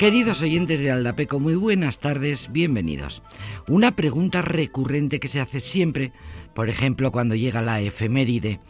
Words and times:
Queridos 0.00 0.40
oyentes 0.40 0.80
de 0.80 0.90
Aldapeco, 0.90 1.40
muy 1.40 1.56
buenas 1.56 1.98
tardes, 1.98 2.50
bienvenidos. 2.50 3.22
Una 3.68 3.96
pregunta 3.96 4.40
recurrente 4.40 5.20
que 5.20 5.28
se 5.28 5.40
hace 5.40 5.60
siempre, 5.60 6.14
por 6.54 6.70
ejemplo, 6.70 7.12
cuando 7.12 7.34
llega 7.34 7.60
la 7.60 7.82
efeméride. 7.82 8.60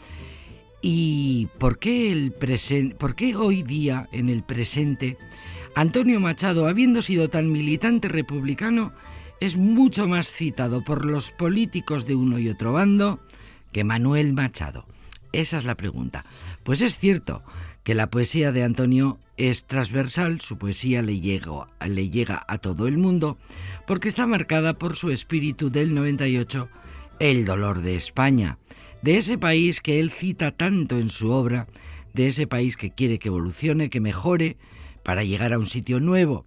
¿Y 0.83 1.47
por 1.59 1.79
qué, 1.79 2.11
el 2.11 2.33
por 2.99 3.15
qué 3.15 3.37
hoy 3.37 3.63
día, 3.63 4.09
en 4.11 4.29
el 4.29 4.43
presente, 4.43 5.19
Antonio 5.77 6.19
Machado, 6.19 6.67
habiendo 6.67 7.01
sido 7.01 7.31
tan 7.31 7.53
militante 7.53 8.09
republicano, 8.09 8.93
es 9.39 9.57
mucho 9.57 10.09
más 10.09 10.33
citado 10.33 10.83
por 10.83 11.07
los 11.07 11.31
políticos 11.31 12.07
de 12.07 12.17
uno 12.17 12.41
y 12.41 12.49
otro 12.49 12.73
bando 12.73 13.21
que 13.71 13.85
Manuel 13.85 14.33
Machado? 14.33 14.85
Esa 15.33 15.59
es 15.59 15.65
la 15.65 15.77
pregunta. 15.77 16.25
Pues 16.65 16.81
es 16.81 16.99
cierto 16.99 17.45
que 17.91 17.97
la 17.97 18.09
poesía 18.09 18.53
de 18.53 18.63
Antonio 18.63 19.19
es 19.37 19.65
transversal, 19.65 20.41
su 20.41 20.59
poesía 20.59 21.03
le 21.03 21.19
llega, 21.19 21.67
le 21.85 22.09
llega 22.09 22.45
a 22.47 22.59
todo 22.59 22.87
el 22.87 22.99
mundo, 22.99 23.37
porque 23.85 24.07
está 24.09 24.29
marcada 24.29 24.75
por 24.75 24.95
su 24.95 25.11
espíritu 25.11 25.71
del 25.71 25.93
98, 25.93 26.69
el 27.19 27.45
dolor 27.45 27.83
de 27.83 27.97
España, 27.97 28.59
de 29.03 29.17
ese 29.17 29.39
país 29.39 29.81
que 29.81 29.99
él 29.99 30.13
cita 30.13 30.53
tanto 30.53 31.01
en 31.01 31.09
su 31.09 31.33
obra, 31.33 31.67
de 32.15 32.29
ese 32.29 32.47
país 32.47 32.77
que 32.77 32.93
quiere 32.93 33.19
que 33.19 33.27
evolucione, 33.27 33.91
que 33.91 33.99
mejore, 33.99 34.57
para 35.03 35.25
llegar 35.25 35.53
a 35.53 35.59
un 35.59 35.67
sitio 35.67 35.99
nuevo. 35.99 36.45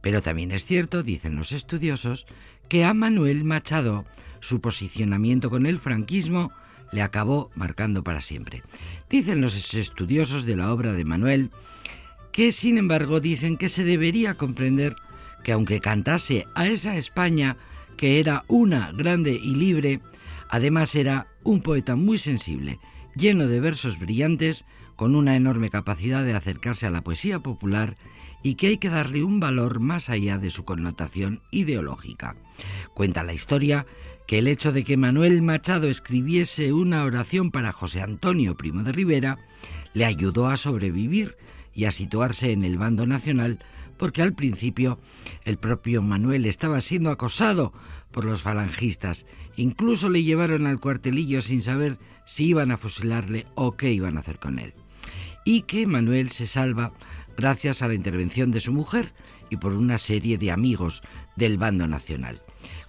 Pero 0.00 0.22
también 0.22 0.50
es 0.50 0.64
cierto, 0.64 1.02
dicen 1.02 1.36
los 1.36 1.52
estudiosos, 1.52 2.26
que 2.70 2.86
a 2.86 2.94
Manuel 2.94 3.44
Machado 3.44 4.06
su 4.40 4.62
posicionamiento 4.62 5.50
con 5.50 5.66
el 5.66 5.78
franquismo 5.78 6.52
le 6.92 7.02
acabó 7.02 7.50
marcando 7.54 8.02
para 8.02 8.20
siempre. 8.20 8.62
Dicen 9.10 9.40
los 9.40 9.74
estudiosos 9.74 10.44
de 10.44 10.56
la 10.56 10.72
obra 10.72 10.92
de 10.92 11.04
Manuel 11.04 11.50
que 12.32 12.52
sin 12.52 12.76
embargo 12.76 13.20
dicen 13.20 13.56
que 13.56 13.68
se 13.68 13.84
debería 13.84 14.34
comprender 14.34 14.96
que 15.42 15.52
aunque 15.52 15.80
cantase 15.80 16.44
a 16.54 16.66
esa 16.66 16.96
España 16.96 17.56
que 17.96 18.20
era 18.20 18.44
una 18.48 18.92
grande 18.92 19.32
y 19.32 19.54
libre, 19.54 20.00
además 20.50 20.94
era 20.94 21.28
un 21.44 21.62
poeta 21.62 21.96
muy 21.96 22.18
sensible, 22.18 22.78
lleno 23.14 23.48
de 23.48 23.60
versos 23.60 23.98
brillantes, 23.98 24.66
con 24.96 25.14
una 25.14 25.36
enorme 25.36 25.70
capacidad 25.70 26.24
de 26.24 26.34
acercarse 26.34 26.86
a 26.86 26.90
la 26.90 27.02
poesía 27.02 27.40
popular 27.40 27.96
y 28.42 28.54
que 28.54 28.68
hay 28.68 28.78
que 28.78 28.88
darle 28.88 29.22
un 29.22 29.40
valor 29.40 29.80
más 29.80 30.08
allá 30.08 30.38
de 30.38 30.50
su 30.50 30.64
connotación 30.64 31.42
ideológica. 31.50 32.36
Cuenta 32.94 33.22
la 33.22 33.32
historia 33.32 33.86
que 34.26 34.38
el 34.38 34.48
hecho 34.48 34.72
de 34.72 34.84
que 34.84 34.96
Manuel 34.96 35.42
Machado 35.42 35.88
escribiese 35.88 36.72
una 36.72 37.04
oración 37.04 37.50
para 37.50 37.72
José 37.72 38.02
Antonio 38.02 38.56
Primo 38.56 38.82
de 38.82 38.92
Rivera 38.92 39.38
le 39.94 40.04
ayudó 40.04 40.48
a 40.48 40.56
sobrevivir 40.56 41.36
y 41.72 41.84
a 41.84 41.92
situarse 41.92 42.52
en 42.52 42.64
el 42.64 42.78
bando 42.78 43.06
nacional 43.06 43.60
porque 43.96 44.22
al 44.22 44.34
principio 44.34 44.98
el 45.44 45.58
propio 45.58 46.02
Manuel 46.02 46.46
estaba 46.46 46.80
siendo 46.80 47.10
acosado 47.10 47.72
por 48.10 48.24
los 48.24 48.42
falangistas. 48.42 49.26
Incluso 49.56 50.08
le 50.08 50.22
llevaron 50.22 50.66
al 50.66 50.80
cuartelillo 50.80 51.40
sin 51.40 51.62
saber 51.62 51.98
si 52.26 52.46
iban 52.48 52.70
a 52.70 52.76
fusilarle 52.76 53.46
o 53.54 53.76
qué 53.76 53.92
iban 53.92 54.16
a 54.16 54.20
hacer 54.20 54.38
con 54.38 54.58
él. 54.58 54.74
Y 55.44 55.62
que 55.62 55.86
Manuel 55.86 56.30
se 56.30 56.46
salva 56.46 56.92
gracias 57.36 57.82
a 57.82 57.88
la 57.88 57.94
intervención 57.94 58.50
de 58.50 58.60
su 58.60 58.72
mujer 58.72 59.14
y 59.50 59.56
por 59.56 59.72
una 59.72 59.98
serie 59.98 60.38
de 60.38 60.50
amigos 60.50 61.02
del 61.36 61.56
bando 61.56 61.86
nacional. 61.86 62.42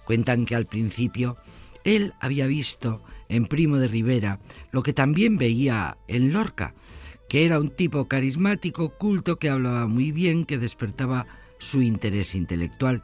Cuentan 0.08 0.46
que 0.46 0.56
al 0.56 0.64
principio 0.64 1.36
él 1.84 2.14
había 2.18 2.46
visto 2.46 3.04
en 3.28 3.44
Primo 3.44 3.76
de 3.76 3.88
Rivera 3.88 4.40
lo 4.72 4.82
que 4.82 4.94
también 4.94 5.36
veía 5.36 5.98
en 6.08 6.32
Lorca, 6.32 6.72
que 7.28 7.44
era 7.44 7.60
un 7.60 7.68
tipo 7.68 8.08
carismático, 8.08 8.96
culto, 8.96 9.38
que 9.38 9.50
hablaba 9.50 9.86
muy 9.86 10.10
bien, 10.10 10.46
que 10.46 10.56
despertaba 10.56 11.26
su 11.58 11.82
interés 11.82 12.34
intelectual 12.34 13.02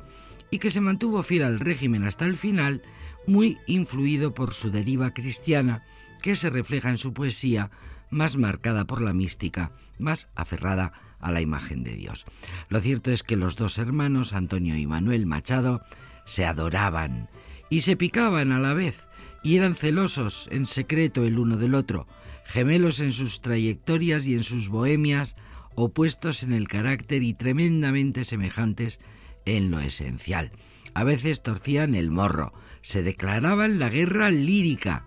y 0.51 0.61
que 0.61 0.71
se 0.71 0.81
mantuvo 0.81 1.23
fiel 1.23 1.43
al 1.43 1.61
régimen 1.61 2.05
hasta 2.05 2.25
el 2.25 2.39
final, 2.39 2.81
muy 3.27 3.59
influido 3.67 4.33
por 4.33 4.55
su 4.55 4.71
deriva 4.71 5.13
cristiana, 5.13 5.85
que 6.23 6.37
se 6.37 6.49
refleja 6.49 6.89
en 6.89 6.97
su 6.97 7.13
poesía, 7.13 7.71
más 8.09 8.39
marcada 8.39 8.87
por 8.87 9.03
la 9.03 9.13
mística, 9.13 9.73
más 9.99 10.29
aferrada 10.35 10.95
a 11.21 11.31
la 11.31 11.43
imagen 11.43 11.85
de 11.85 11.97
Dios. 11.97 12.25
Lo 12.71 12.81
cierto 12.81 13.11
es 13.11 13.23
que 13.23 13.37
los 13.37 13.57
dos 13.57 13.77
hermanos, 13.77 14.33
Antonio 14.33 14.79
y 14.79 14.87
Manuel 14.87 15.27
Machado, 15.27 15.83
se 16.25 16.45
adoraban 16.45 17.29
y 17.71 17.83
se 17.83 17.97
picaban 17.97 18.53
a 18.53 18.59
la 18.59 18.75
vez 18.75 19.09
y 19.43 19.57
eran 19.57 19.75
celosos 19.75 20.49
en 20.51 20.65
secreto 20.67 21.25
el 21.25 21.39
uno 21.39 21.57
del 21.57 21.75
otro, 21.75 22.07
gemelos 22.45 23.01
en 23.01 23.13
sus 23.13 23.41
trayectorias 23.41 24.27
y 24.27 24.35
en 24.35 24.43
sus 24.43 24.69
bohemias, 24.69 25.37
opuestos 25.75 26.43
en 26.43 26.53
el 26.53 26.67
carácter 26.67 27.23
y 27.23 27.35
tremendamente 27.35 28.25
semejantes 28.25 29.01
en 29.45 29.71
lo 29.71 29.81
esencial. 29.81 30.51
A 30.95 31.05
veces 31.05 31.43
torcían 31.43 31.95
el 31.95 32.11
morro, 32.11 32.55
se 32.81 33.03
declaraban 33.03 33.79
la 33.79 33.89
guerra 33.89 34.31
lírica. 34.31 35.05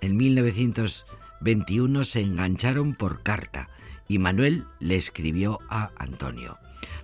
En 0.00 0.16
1921 0.16 2.04
se 2.04 2.20
engancharon 2.20 2.94
por 2.94 3.22
carta 3.22 3.70
y 4.06 4.18
Manuel 4.18 4.66
le 4.78 4.96
escribió 4.96 5.58
a 5.68 5.90
Antonio. 5.96 6.58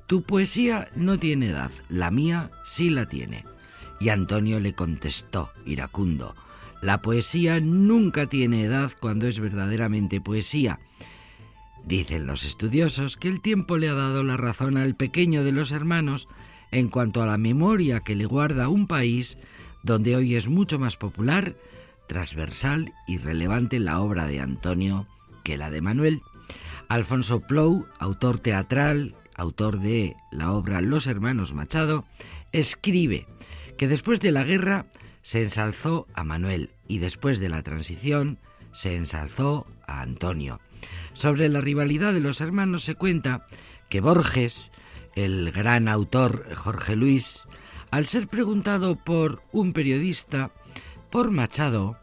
Tu 0.06 0.22
poesía 0.22 0.88
no 0.94 1.19
tiene 1.19 1.48
edad, 1.48 1.71
la 1.88 2.10
mía 2.10 2.50
sí 2.65 2.91
la 2.91 3.06
tiene. 3.06 3.44
Y 4.01 4.11
Antonio 4.11 4.61
le 4.61 4.75
contestó, 4.75 5.51
iracundo, 5.65 6.34
la 6.83 7.01
poesía 7.03 7.61
nunca 7.61 8.27
tiene 8.27 8.65
edad 8.65 8.93
cuando 9.01 9.27
es 9.27 9.41
verdaderamente 9.41 10.21
poesía. 10.21 10.79
Dicen 11.84 12.27
los 12.27 12.45
estudiosos 12.45 13.17
que 13.17 13.29
el 13.29 13.41
tiempo 13.41 13.79
le 13.79 13.89
ha 13.89 13.95
dado 13.95 14.23
la 14.23 14.37
razón 14.37 14.77
al 14.77 14.97
pequeño 14.97 15.45
de 15.45 15.53
los 15.53 15.71
hermanos 15.71 16.29
en 16.73 16.89
cuanto 16.89 17.23
a 17.23 17.27
la 17.27 17.39
memoria 17.39 18.01
que 18.01 18.17
le 18.17 18.27
guarda 18.27 18.69
un 18.69 18.87
país 18.87 19.39
donde 19.83 20.16
hoy 20.16 20.34
es 20.34 20.49
mucho 20.49 20.78
más 20.78 20.97
popular, 20.97 21.57
transversal 22.09 22.92
y 23.07 23.19
relevante 23.19 23.78
la 23.78 24.01
obra 24.01 24.27
de 24.27 24.41
Antonio 24.41 25.07
que 25.45 25.57
la 25.57 25.71
de 25.71 25.81
Manuel. 25.81 26.22
Alfonso 26.89 27.41
Plou, 27.41 27.87
autor 27.99 28.39
teatral, 28.39 29.15
autor 29.37 29.78
de 29.78 30.16
la 30.33 30.53
obra 30.53 30.81
Los 30.81 31.07
Hermanos 31.07 31.54
Machado, 31.54 32.04
escribe 32.53 33.27
que 33.77 33.89
después 33.89 34.21
de 34.21 34.33
la 34.33 34.45
guerra 34.45 34.87
se 35.23 35.43
ensalzó 35.43 36.07
a 36.15 36.25
Manuel 36.25 36.71
y 36.89 36.99
después 36.99 37.41
de 37.41 37.49
la 37.49 37.63
transición 37.63 38.39
se 38.73 38.95
ensalzó 38.95 39.67
a 39.87 40.01
Antonio. 40.01 40.61
Sobre 41.13 41.49
la 41.49 41.61
rivalidad 41.61 42.13
de 42.13 42.21
los 42.21 42.41
hermanos 42.41 42.84
se 42.84 42.95
cuenta 42.95 43.47
que 43.89 44.01
Borges, 44.01 44.71
el 45.15 45.51
gran 45.53 45.89
autor 45.89 46.55
Jorge 46.55 46.97
Luis, 46.97 47.45
al 47.91 48.07
ser 48.07 48.28
preguntado 48.28 48.97
por 48.97 49.43
un 49.53 49.73
periodista 49.73 50.53
por 51.11 51.31
Machado, 51.31 51.99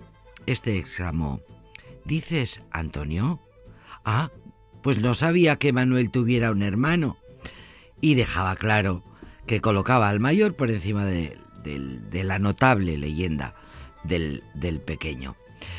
este 0.46 0.78
exclamó, 0.78 1.42
¿Dices 2.06 2.62
Antonio? 2.72 3.40
Ah, 4.04 4.32
pues 4.82 5.00
no 5.00 5.14
sabía 5.14 5.56
que 5.56 5.72
Manuel 5.72 6.12
tuviera 6.12 6.52
un 6.52 6.62
hermano. 6.62 7.18
Y 8.02 8.16
dejaba 8.16 8.56
claro 8.58 9.04
que 9.48 9.62
colocaba 9.62 10.10
al 10.10 10.20
mayor 10.20 10.56
por 10.56 10.70
encima 10.70 11.06
de 11.06 11.38
de 11.64 12.24
la 12.24 12.40
notable 12.40 12.98
leyenda 12.98 13.56
del, 14.04 14.44
del 14.54 14.80
pequeño. 14.82 15.36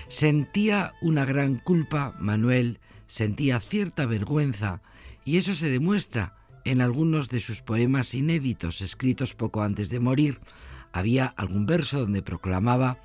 Sentía 0.09 0.95
una 1.03 1.25
gran 1.25 1.57
culpa, 1.57 2.15
Manuel, 2.19 2.81
sentía 3.07 3.61
cierta 3.61 4.07
vergüenza, 4.07 4.81
y 5.25 5.37
eso 5.37 5.55
se 5.55 5.69
demuestra 5.69 6.37
en 6.65 6.81
algunos 6.81 7.29
de 7.29 7.41
sus 7.41 7.63
poemas 7.63 8.15
inéditos 8.15 8.81
escritos 8.81 9.35
poco 9.35 9.63
antes 9.63 9.91
de 9.91 10.01
morir. 10.01 10.41
Había 10.93 11.27
algún 11.27 11.67
verso 11.67 12.01
donde 12.01 12.23
proclamaba 12.23 12.99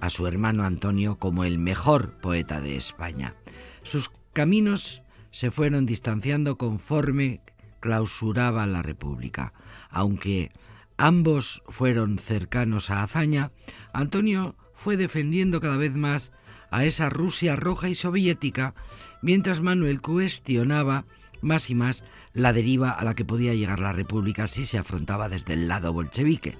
a 0.00 0.10
su 0.10 0.26
hermano 0.26 0.64
Antonio 0.64 1.18
como 1.18 1.44
el 1.44 1.58
mejor 1.58 2.12
poeta 2.20 2.60
de 2.60 2.76
España. 2.76 3.34
Sus 3.82 4.10
caminos 4.32 5.02
se 5.30 5.50
fueron 5.50 5.86
distanciando 5.86 6.56
conforme 6.56 7.40
clausuraba 7.80 8.66
la 8.66 8.82
República, 8.82 9.52
aunque 9.90 10.52
Ambos 11.02 11.62
fueron 11.66 12.18
cercanos 12.18 12.90
a 12.90 13.02
hazaña. 13.02 13.52
Antonio 13.94 14.54
fue 14.74 14.98
defendiendo 14.98 15.58
cada 15.58 15.78
vez 15.78 15.94
más 15.94 16.30
a 16.70 16.84
esa 16.84 17.08
Rusia 17.08 17.56
roja 17.56 17.88
y 17.88 17.94
soviética, 17.94 18.74
mientras 19.22 19.62
Manuel 19.62 20.02
cuestionaba 20.02 21.06
más 21.40 21.70
y 21.70 21.74
más 21.74 22.04
la 22.34 22.52
deriva 22.52 22.90
a 22.90 23.02
la 23.02 23.14
que 23.14 23.24
podía 23.24 23.54
llegar 23.54 23.80
la 23.80 23.94
República 23.94 24.46
si 24.46 24.66
se 24.66 24.76
afrontaba 24.76 25.30
desde 25.30 25.54
el 25.54 25.68
lado 25.68 25.94
bolchevique. 25.94 26.58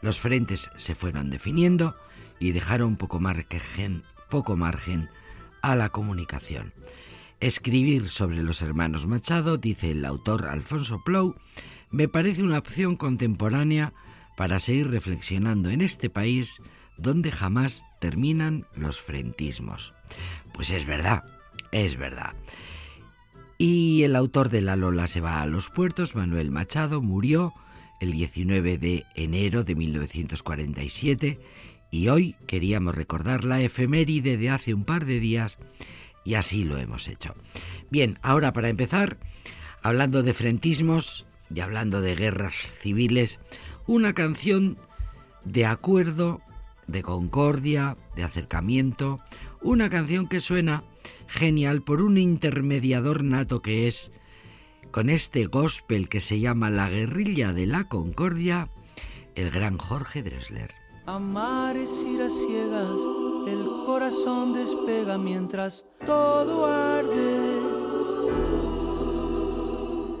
Los 0.00 0.18
frentes 0.18 0.70
se 0.76 0.94
fueron 0.94 1.28
definiendo 1.28 1.94
y 2.40 2.52
dejaron 2.52 2.96
poco 2.96 3.20
margen, 3.20 4.02
poco 4.30 4.56
margen 4.56 5.10
a 5.60 5.76
la 5.76 5.90
comunicación. 5.90 6.72
Escribir 7.38 8.08
sobre 8.08 8.42
los 8.42 8.62
hermanos 8.62 9.06
Machado, 9.06 9.58
dice 9.58 9.90
el 9.90 10.06
autor 10.06 10.46
Alfonso 10.46 11.02
Plou, 11.04 11.34
me 11.94 12.08
parece 12.08 12.42
una 12.42 12.58
opción 12.58 12.96
contemporánea 12.96 13.92
para 14.36 14.58
seguir 14.58 14.90
reflexionando 14.90 15.70
en 15.70 15.80
este 15.80 16.10
país 16.10 16.60
donde 16.98 17.30
jamás 17.30 17.84
terminan 18.00 18.66
los 18.74 19.00
frentismos. 19.00 19.94
Pues 20.52 20.72
es 20.72 20.86
verdad, 20.86 21.22
es 21.70 21.96
verdad. 21.96 22.32
Y 23.58 24.02
el 24.02 24.16
autor 24.16 24.48
de 24.48 24.60
La 24.60 24.74
Lola 24.74 25.06
se 25.06 25.20
va 25.20 25.40
a 25.40 25.46
los 25.46 25.70
puertos, 25.70 26.16
Manuel 26.16 26.50
Machado, 26.50 27.00
murió 27.00 27.54
el 28.00 28.10
19 28.10 28.76
de 28.76 29.04
enero 29.14 29.62
de 29.62 29.76
1947 29.76 31.38
y 31.92 32.08
hoy 32.08 32.34
queríamos 32.48 32.96
recordar 32.96 33.44
la 33.44 33.60
efeméride 33.60 34.36
de 34.36 34.50
hace 34.50 34.74
un 34.74 34.84
par 34.84 35.04
de 35.04 35.20
días 35.20 35.58
y 36.24 36.34
así 36.34 36.64
lo 36.64 36.76
hemos 36.76 37.06
hecho. 37.06 37.36
Bien, 37.88 38.18
ahora 38.20 38.52
para 38.52 38.68
empezar, 38.68 39.18
hablando 39.80 40.24
de 40.24 40.34
frentismos 40.34 41.26
y 41.52 41.60
hablando 41.60 42.00
de 42.00 42.14
guerras 42.14 42.54
civiles, 42.54 43.40
una 43.86 44.12
canción 44.12 44.78
de 45.44 45.66
acuerdo, 45.66 46.40
de 46.86 47.02
concordia, 47.02 47.96
de 48.16 48.24
acercamiento, 48.24 49.20
una 49.62 49.90
canción 49.90 50.28
que 50.28 50.40
suena 50.40 50.84
genial 51.26 51.82
por 51.82 52.02
un 52.02 52.18
intermediador 52.18 53.24
nato 53.24 53.62
que 53.62 53.86
es 53.86 54.12
con 54.90 55.10
este 55.10 55.46
gospel 55.46 56.08
que 56.08 56.20
se 56.20 56.38
llama 56.38 56.70
La 56.70 56.88
guerrilla 56.88 57.52
de 57.52 57.66
la 57.66 57.88
concordia, 57.88 58.70
el 59.34 59.50
gran 59.50 59.76
Jorge 59.78 60.22
Dressler. 60.22 60.72
Amar 61.06 61.76
es 61.76 62.04
ir 62.08 62.22
a 62.22 62.30
ciegas, 62.30 63.00
el 63.48 63.66
corazón 63.84 64.54
despega 64.54 65.18
mientras 65.18 65.84
todo 66.06 66.64
arde. 66.66 67.53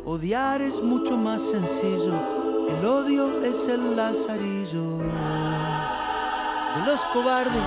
Odiar 0.06 0.60
es 0.60 0.82
mucho 0.82 1.16
más 1.16 1.40
sencillo, 1.40 2.12
el 2.68 2.84
odio 2.84 3.42
es 3.42 3.66
el 3.68 3.96
lazarillo 3.96 4.98
de 4.98 6.86
los 6.86 7.02
cobardes. 7.06 7.62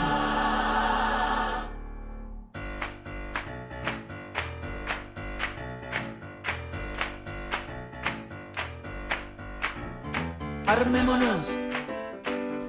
Armémonos, 10.67 11.49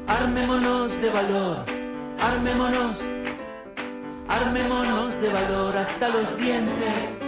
armémonos 0.06 0.98
de 0.98 1.10
valor, 1.10 1.64
armémonos, 2.22 3.04
armémonos 4.28 5.20
de 5.20 5.28
valor 5.28 5.76
hasta 5.76 6.08
los 6.08 6.38
dientes. 6.38 7.27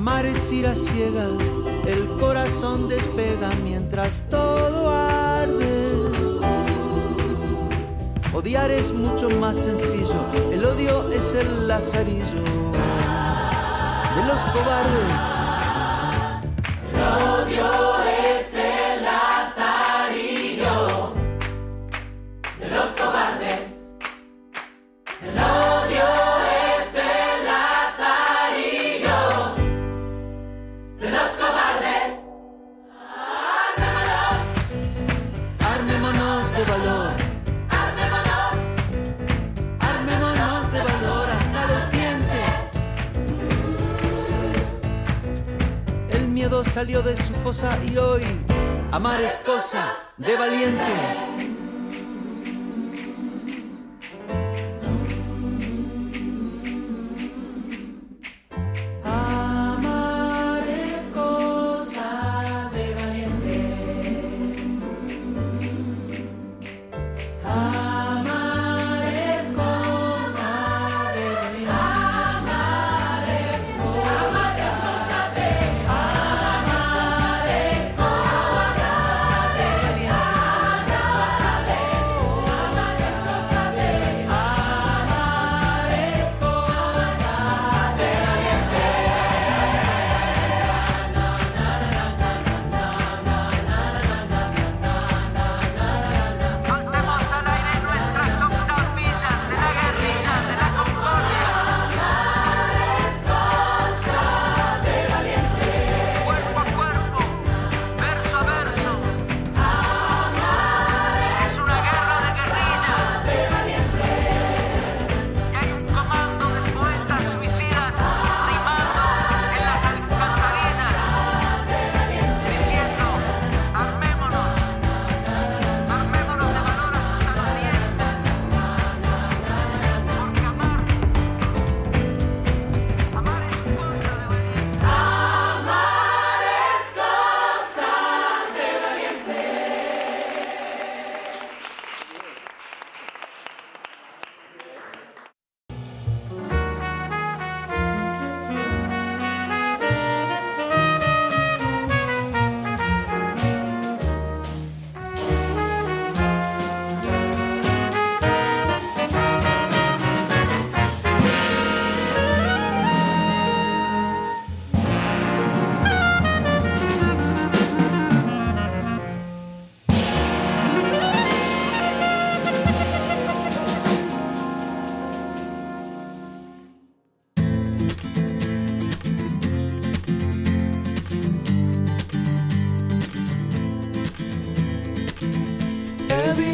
Amar 0.00 0.24
es 0.24 0.50
ir 0.50 0.66
a 0.66 0.74
ciegas, 0.74 1.34
el 1.86 2.08
corazón 2.18 2.88
despega 2.88 3.50
mientras 3.62 4.22
todo 4.30 4.88
arde. 4.88 5.90
Odiar 8.32 8.70
es 8.70 8.94
mucho 8.94 9.28
más 9.28 9.56
sencillo, 9.56 10.24
el 10.50 10.64
odio 10.64 11.12
es 11.12 11.34
el 11.34 11.68
lazarillo 11.68 12.42
de 14.16 14.24
los 14.26 14.42
cobardes. 14.46 15.20
Dios 17.46 17.68
es 17.74 17.89
de 47.02 47.16
su 47.16 47.32
fosa 47.42 47.78
y 47.84 47.96
hoy 47.96 48.22
amar 48.92 49.22
es 49.22 49.36
cosa 49.46 49.96
de 50.18 50.36
valientes. 50.36 51.29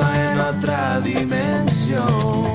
en 0.00 0.40
otra 0.40 1.00
dimensión. 1.00 2.51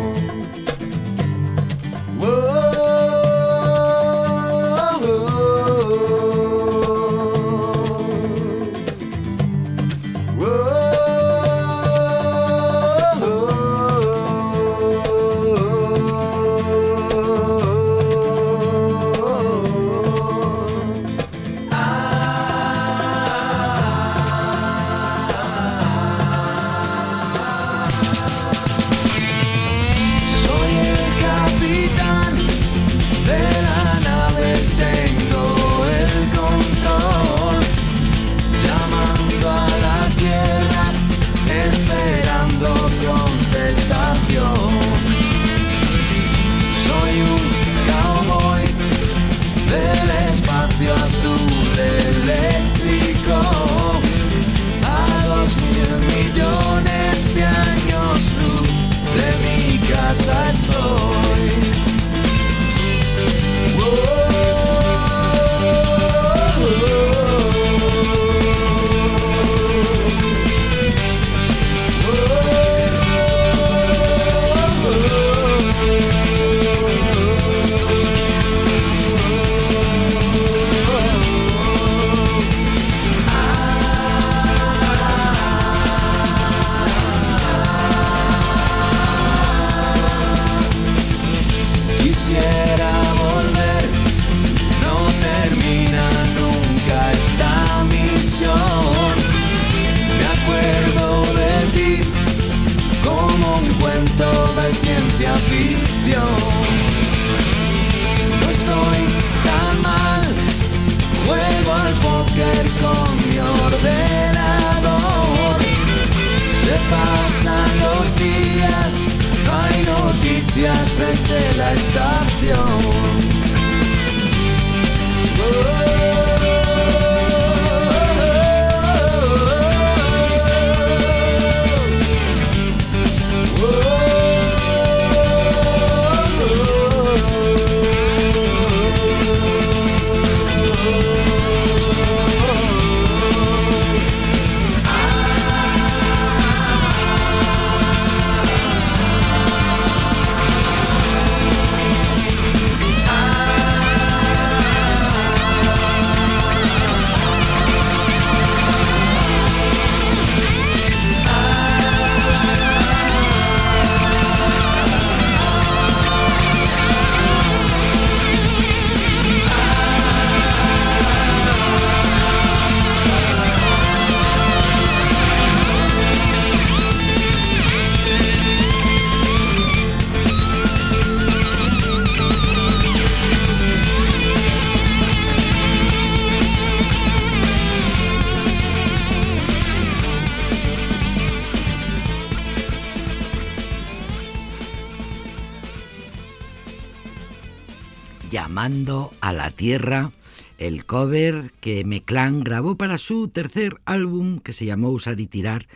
A 199.22 199.32
la 199.32 199.52
Tierra, 199.52 200.12
el 200.58 200.84
cover 200.86 201.54
que 201.62 201.86
Meclán 201.86 202.44
grabó 202.44 202.76
para 202.76 202.98
su 202.98 203.30
tercer 203.30 203.78
álbum 203.86 204.42
que 204.42 204.52
se 204.52 204.66
llamó 204.66 204.90
Usar 204.90 205.22
y 205.22 205.26
Tirar 205.26 205.68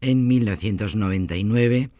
en 0.00 0.28
1999. 0.28 1.90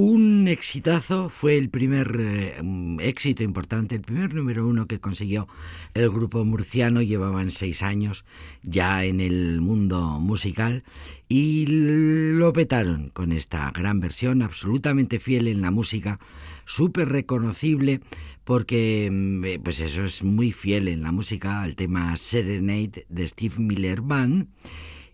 Un 0.00 0.46
exitazo, 0.46 1.28
fue 1.28 1.58
el 1.58 1.70
primer 1.70 2.16
eh, 2.20 2.62
éxito 3.00 3.42
importante, 3.42 3.96
el 3.96 4.02
primer 4.02 4.32
número 4.32 4.64
uno 4.64 4.86
que 4.86 5.00
consiguió 5.00 5.48
el 5.92 6.08
grupo 6.08 6.44
murciano, 6.44 7.02
llevaban 7.02 7.50
seis 7.50 7.82
años 7.82 8.24
ya 8.62 9.02
en 9.02 9.20
el 9.20 9.60
mundo 9.60 10.20
musical 10.20 10.84
y 11.28 11.66
lo 11.66 12.52
petaron 12.52 13.08
con 13.08 13.32
esta 13.32 13.72
gran 13.72 13.98
versión, 13.98 14.40
absolutamente 14.42 15.18
fiel 15.18 15.48
en 15.48 15.62
la 15.62 15.72
música, 15.72 16.20
súper 16.64 17.08
reconocible 17.08 18.00
porque 18.44 19.08
mm, 19.10 19.64
pues 19.64 19.80
eso 19.80 20.04
es 20.04 20.22
muy 20.22 20.52
fiel 20.52 20.86
en 20.86 21.02
la 21.02 21.10
música 21.10 21.60
al 21.60 21.74
tema 21.74 22.14
Serenade 22.14 23.04
de 23.08 23.26
Steve 23.26 23.56
Miller 23.58 24.00
Band. 24.00 24.46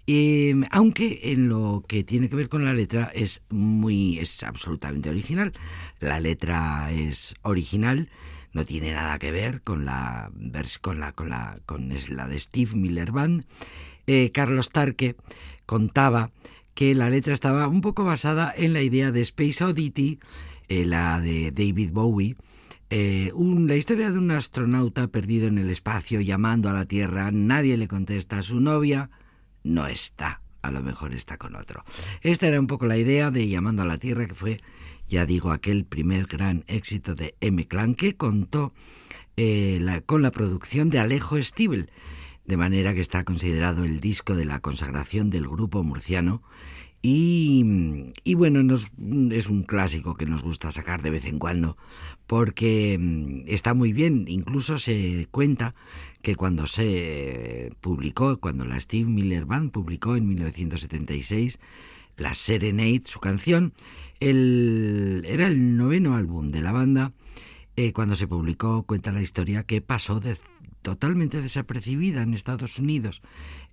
Eh, 0.06 0.54
aunque 0.70 1.32
en 1.32 1.48
lo 1.48 1.82
que 1.88 2.04
tiene 2.04 2.28
que 2.28 2.36
ver 2.36 2.48
con 2.50 2.64
la 2.64 2.74
letra 2.74 3.10
es 3.14 3.42
muy 3.48 4.18
es 4.18 4.42
absolutamente 4.42 5.10
original. 5.10 5.52
La 6.00 6.20
letra 6.20 6.92
es 6.92 7.34
original, 7.42 8.10
no 8.52 8.64
tiene 8.64 8.92
nada 8.92 9.18
que 9.18 9.32
ver 9.32 9.62
con 9.62 9.84
la 9.84 10.30
con 10.80 11.00
la 11.00 11.12
con 11.12 11.30
la 11.30 11.58
con 11.64 11.92
es 11.92 12.10
la 12.10 12.28
de 12.28 12.38
Steve 12.38 12.72
Miller 12.74 13.12
Band. 13.12 13.46
Eh, 14.06 14.30
Carlos 14.32 14.70
Tarque 14.70 15.16
contaba 15.64 16.30
que 16.74 16.94
la 16.94 17.08
letra 17.08 17.32
estaba 17.32 17.66
un 17.68 17.80
poco 17.80 18.04
basada 18.04 18.52
en 18.54 18.72
la 18.72 18.82
idea 18.82 19.12
de 19.12 19.20
Space 19.22 19.64
Oddity, 19.64 20.18
eh, 20.68 20.84
la 20.84 21.20
de 21.20 21.52
David 21.52 21.92
Bowie, 21.92 22.36
eh, 22.90 23.32
la 23.34 23.76
historia 23.76 24.10
de 24.10 24.18
un 24.18 24.30
astronauta 24.30 25.06
perdido 25.08 25.46
en 25.46 25.58
el 25.58 25.70
espacio 25.70 26.20
llamando 26.20 26.68
a 26.68 26.72
la 26.72 26.84
Tierra, 26.84 27.30
nadie 27.30 27.76
le 27.76 27.88
contesta 27.88 28.38
a 28.38 28.42
su 28.42 28.60
novia, 28.60 29.10
no 29.64 29.86
está. 29.88 30.40
a 30.62 30.70
lo 30.70 30.80
mejor 30.80 31.12
está 31.12 31.36
con 31.36 31.56
otro. 31.56 31.84
Esta 32.22 32.46
era 32.46 32.58
un 32.58 32.66
poco 32.66 32.86
la 32.86 32.96
idea 32.96 33.30
de 33.30 33.48
Llamando 33.48 33.82
a 33.82 33.86
la 33.86 33.98
Tierra, 33.98 34.26
que 34.26 34.34
fue, 34.34 34.60
ya 35.08 35.26
digo, 35.26 35.50
aquel 35.50 35.84
primer 35.84 36.24
gran 36.26 36.64
éxito 36.68 37.14
de 37.14 37.34
M. 37.40 37.66
Clan, 37.68 37.94
que 37.94 38.16
contó 38.16 38.72
eh, 39.36 40.00
con 40.06 40.22
la 40.22 40.30
producción 40.30 40.88
de 40.88 41.00
Alejo 41.00 41.42
Stivel, 41.42 41.90
de 42.46 42.56
manera 42.56 42.94
que 42.94 43.02
está 43.02 43.24
considerado 43.24 43.84
el 43.84 44.00
disco 44.00 44.36
de 44.36 44.46
la 44.46 44.60
consagración 44.60 45.28
del 45.28 45.46
grupo 45.46 45.82
murciano. 45.82 46.42
Y, 47.06 47.62
y 48.24 48.32
bueno, 48.32 48.62
nos- 48.62 48.88
es 49.30 49.50
un 49.50 49.62
clásico 49.64 50.14
que 50.14 50.24
nos 50.24 50.42
gusta 50.42 50.72
sacar 50.72 51.02
de 51.02 51.10
vez 51.10 51.26
en 51.26 51.38
cuando, 51.38 51.76
porque 52.26 52.96
mm, 52.98 53.42
está 53.46 53.74
muy 53.74 53.92
bien. 53.92 54.24
Incluso 54.26 54.78
se 54.78 55.28
cuenta 55.30 55.74
que 56.22 56.34
cuando 56.34 56.66
se 56.66 57.74
publicó, 57.82 58.38
cuando 58.38 58.64
la 58.64 58.80
Steve 58.80 59.10
Miller 59.10 59.44
Band 59.44 59.70
publicó 59.70 60.16
en 60.16 60.28
1976 60.28 61.58
la 62.16 62.34
Serenade, 62.34 63.02
su 63.04 63.20
canción, 63.20 63.74
el- 64.18 65.26
era 65.28 65.46
el 65.48 65.76
noveno 65.76 66.16
álbum 66.16 66.48
de 66.48 66.62
la 66.62 66.72
banda. 66.72 67.12
eh, 67.76 67.92
cuando 67.92 68.14
se 68.14 68.28
publicó, 68.28 68.84
cuenta 68.84 69.10
la 69.10 69.20
historia 69.20 69.64
que 69.64 69.80
pasó 69.82 70.20
de- 70.20 70.38
totalmente 70.80 71.42
desapercibida 71.42 72.22
en 72.22 72.32
Estados 72.32 72.78
Unidos 72.78 73.20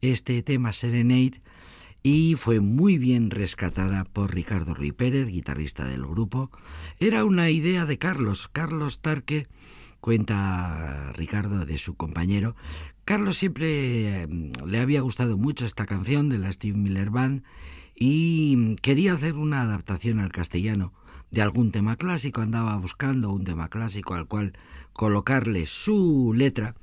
este 0.02 0.42
tema 0.42 0.74
Serenade 0.74 1.40
y 2.04 2.36
fue 2.36 2.60
muy 2.60 2.98
bien 2.98 3.30
rescatada 3.30 4.06
por 4.06 4.34
Ricardo 4.34 4.74
Ruy 4.74 4.92
Pérez, 4.92 5.28
guitarrista 5.28 5.86
del 5.86 6.06
grupo. 6.06 6.50
Era 7.00 7.26
una 7.26 7.50
idea 7.52 7.86
de 7.86 7.98
Carlos, 7.98 8.48
Carlos 8.48 9.00
Tarque, 9.00 9.48
cuenta 10.00 11.14
Ricardo 11.14 11.66
de 11.66 11.78
su 11.78 11.96
compañero. 11.96 12.56
Carlos 13.06 13.38
siempre 13.38 14.24
eh, 14.24 14.28
le 14.66 14.80
había 14.80 15.02
gustado 15.02 15.38
mucho 15.38 15.66
esta 15.66 15.86
canción 15.86 16.30
de 16.30 16.40
la 16.40 16.52
Steve 16.52 16.78
Miller 16.78 17.12
Band 17.12 17.44
y 17.96 18.76
quería 18.78 19.14
hacer 19.14 19.36
una 19.36 19.62
adaptación 19.62 20.20
al 20.20 20.32
castellano 20.32 20.94
de 21.30 21.42
algún 21.42 21.72
tema 21.72 21.96
clásico, 21.96 22.42
andaba 22.42 22.76
buscando 22.78 23.32
un 23.32 23.46
tema 23.46 23.70
clásico 23.70 24.16
al 24.16 24.28
cual 24.28 24.54
colocarle 24.92 25.66
su 25.66 26.34
letra 26.36 26.76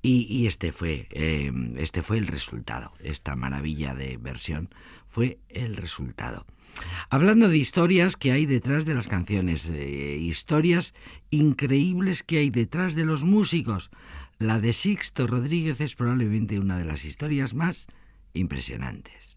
y, 0.00 0.46
este 0.46 0.72
fue 0.72 1.08
eh, 1.10 1.52
este 1.76 2.02
fue 2.02 2.18
el 2.18 2.26
resultado. 2.26 2.92
Esta 3.00 3.34
maravilla 3.34 3.94
de 3.94 4.16
versión 4.16 4.70
fue 5.08 5.38
el 5.48 5.76
resultado. 5.76 6.46
Hablando 7.10 7.48
de 7.48 7.58
historias 7.58 8.16
que 8.16 8.32
hay 8.32 8.46
detrás 8.46 8.84
de 8.84 8.94
las 8.94 9.08
canciones, 9.08 9.68
eh, 9.68 10.18
historias 10.20 10.94
increíbles 11.30 12.22
que 12.22 12.38
hay 12.38 12.50
detrás 12.50 12.94
de 12.94 13.04
los 13.04 13.24
músicos. 13.24 13.90
La 14.38 14.60
de 14.60 14.72
Sixto 14.72 15.26
Rodríguez 15.26 15.80
es 15.80 15.96
probablemente 15.96 16.60
una 16.60 16.78
de 16.78 16.84
las 16.84 17.04
historias 17.04 17.54
más 17.54 17.88
impresionantes. 18.34 19.36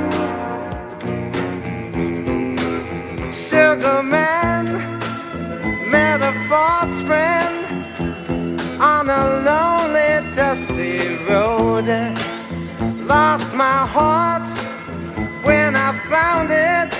False 6.51 6.99
friend 7.03 7.55
on 8.81 9.09
a 9.09 9.23
lonely, 9.47 10.35
dusty 10.35 10.97
road. 11.29 11.87
Lost 13.07 13.55
my 13.55 13.79
heart 13.95 14.49
when 15.45 15.77
I 15.77 15.89
found 16.09 16.49
it. 16.51 16.91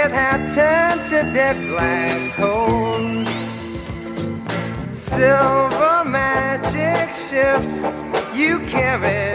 It 0.00 0.10
had 0.10 0.40
turned 0.56 1.02
to 1.10 1.18
dead 1.34 1.56
black 1.68 2.32
coal. 2.36 3.26
Silver 4.94 6.02
magic 6.06 7.08
ships 7.28 7.74
you 8.34 8.58
carry, 8.72 9.34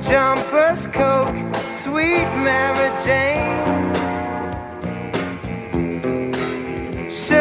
jumpers, 0.00 0.86
coke, 0.98 1.38
sweet 1.82 2.30
Mary 2.46 2.90
Jane. 3.04 3.79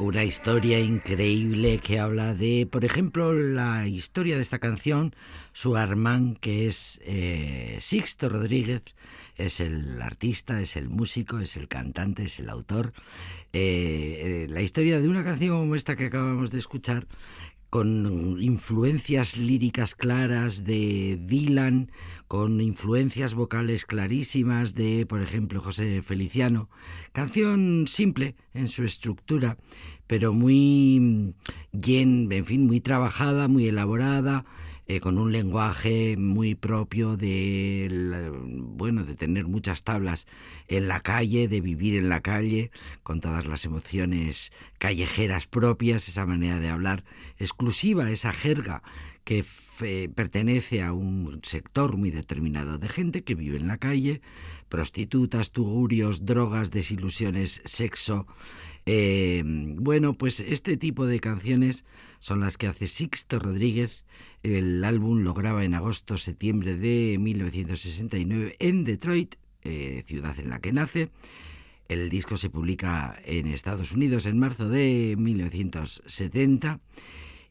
Una 0.00 0.24
historia 0.24 0.80
increíble 0.80 1.76
que 1.76 1.98
habla 1.98 2.32
de, 2.32 2.66
por 2.66 2.86
ejemplo, 2.86 3.34
la 3.34 3.86
historia 3.86 4.36
de 4.36 4.40
esta 4.40 4.58
canción, 4.58 5.14
su 5.52 5.76
Armán, 5.76 6.36
que 6.36 6.66
es 6.66 7.02
eh, 7.04 7.76
Sixto 7.82 8.30
Rodríguez, 8.30 8.80
es 9.36 9.60
el 9.60 10.00
artista, 10.00 10.58
es 10.58 10.76
el 10.76 10.88
músico, 10.88 11.38
es 11.38 11.54
el 11.58 11.68
cantante, 11.68 12.24
es 12.24 12.38
el 12.38 12.48
autor. 12.48 12.94
Eh, 13.52 14.22
eh, 14.22 14.46
la 14.48 14.62
historia 14.62 15.02
de 15.02 15.08
una 15.08 15.22
canción 15.22 15.58
como 15.58 15.74
esta 15.74 15.96
que 15.96 16.06
acabamos 16.06 16.50
de 16.50 16.60
escuchar, 16.60 17.06
con 17.70 18.36
influencias 18.40 19.36
líricas 19.36 19.94
claras 19.94 20.64
de 20.64 21.18
Dylan, 21.22 21.92
con 22.26 22.60
influencias 22.60 23.34
vocales 23.34 23.86
clarísimas 23.86 24.74
de, 24.74 25.06
por 25.06 25.22
ejemplo, 25.22 25.60
José 25.60 26.02
Feliciano. 26.02 26.68
Canción 27.12 27.84
simple 27.86 28.34
en 28.54 28.66
su 28.66 28.82
estructura, 28.82 29.56
pero 30.08 30.32
muy 30.32 31.32
bien, 31.70 32.30
en 32.32 32.44
fin, 32.44 32.66
muy 32.66 32.80
trabajada, 32.80 33.46
muy 33.46 33.68
elaborada, 33.68 34.44
eh, 34.90 34.98
con 34.98 35.18
un 35.18 35.30
lenguaje 35.30 36.16
muy 36.16 36.56
propio 36.56 37.16
de, 37.16 38.32
bueno, 38.58 39.04
de 39.04 39.14
tener 39.14 39.46
muchas 39.46 39.84
tablas 39.84 40.26
en 40.66 40.88
la 40.88 40.98
calle, 40.98 41.46
de 41.46 41.60
vivir 41.60 41.94
en 41.94 42.08
la 42.08 42.22
calle, 42.22 42.72
con 43.04 43.20
todas 43.20 43.46
las 43.46 43.64
emociones 43.64 44.52
callejeras 44.78 45.46
propias, 45.46 46.08
esa 46.08 46.26
manera 46.26 46.58
de 46.58 46.70
hablar 46.70 47.04
exclusiva, 47.38 48.10
esa 48.10 48.32
jerga 48.32 48.82
que 49.22 49.44
fe- 49.44 50.08
pertenece 50.08 50.82
a 50.82 50.92
un 50.92 51.38
sector 51.44 51.96
muy 51.96 52.10
determinado 52.10 52.76
de 52.78 52.88
gente 52.88 53.22
que 53.22 53.36
vive 53.36 53.58
en 53.58 53.68
la 53.68 53.78
calle, 53.78 54.20
prostitutas, 54.68 55.52
tugurios, 55.52 56.24
drogas, 56.24 56.72
desilusiones, 56.72 57.62
sexo. 57.64 58.26
Eh, 58.86 59.42
bueno, 59.44 60.14
pues 60.14 60.40
este 60.40 60.76
tipo 60.76 61.06
de 61.06 61.20
canciones 61.20 61.84
son 62.18 62.40
las 62.40 62.56
que 62.56 62.66
hace 62.66 62.86
Sixto 62.86 63.38
Rodríguez. 63.38 64.04
El 64.42 64.82
álbum 64.84 65.22
lo 65.22 65.34
graba 65.34 65.64
en 65.64 65.74
agosto-septiembre 65.74 66.76
de 66.76 67.18
1969 67.18 68.56
en 68.58 68.84
Detroit, 68.84 69.36
eh, 69.62 70.02
ciudad 70.06 70.38
en 70.38 70.50
la 70.50 70.60
que 70.60 70.72
nace. 70.72 71.10
El 71.88 72.08
disco 72.08 72.36
se 72.36 72.50
publica 72.50 73.20
en 73.24 73.48
Estados 73.48 73.92
Unidos 73.92 74.24
en 74.26 74.38
marzo 74.38 74.68
de 74.68 75.16
1970 75.18 76.80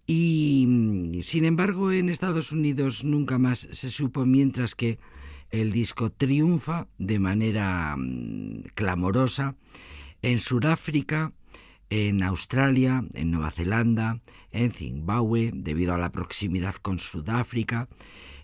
y 0.07 0.65
mm, 0.65 1.21
sin 1.21 1.45
embargo 1.45 1.91
en 1.91 2.09
Estados 2.09 2.51
Unidos 2.51 3.03
nunca 3.03 3.37
más 3.37 3.67
se 3.69 3.89
supo 3.89 4.25
mientras 4.25 4.75
que 4.75 4.97
el 5.51 5.71
disco 5.71 6.09
triunfa 6.09 6.87
de 6.97 7.19
manera 7.19 7.95
mm, 7.97 8.63
clamorosa 8.75 9.55
en 10.21 10.39
Sudáfrica, 10.39 11.32
en 11.89 12.23
Australia, 12.23 13.03
en 13.13 13.32
Nueva 13.32 13.51
Zelanda, 13.51 14.19
en 14.51 14.71
Zimbabue, 14.71 15.51
debido 15.53 15.93
a 15.93 15.97
la 15.97 16.12
proximidad 16.12 16.75
con 16.75 16.99
Sudáfrica. 16.99 17.88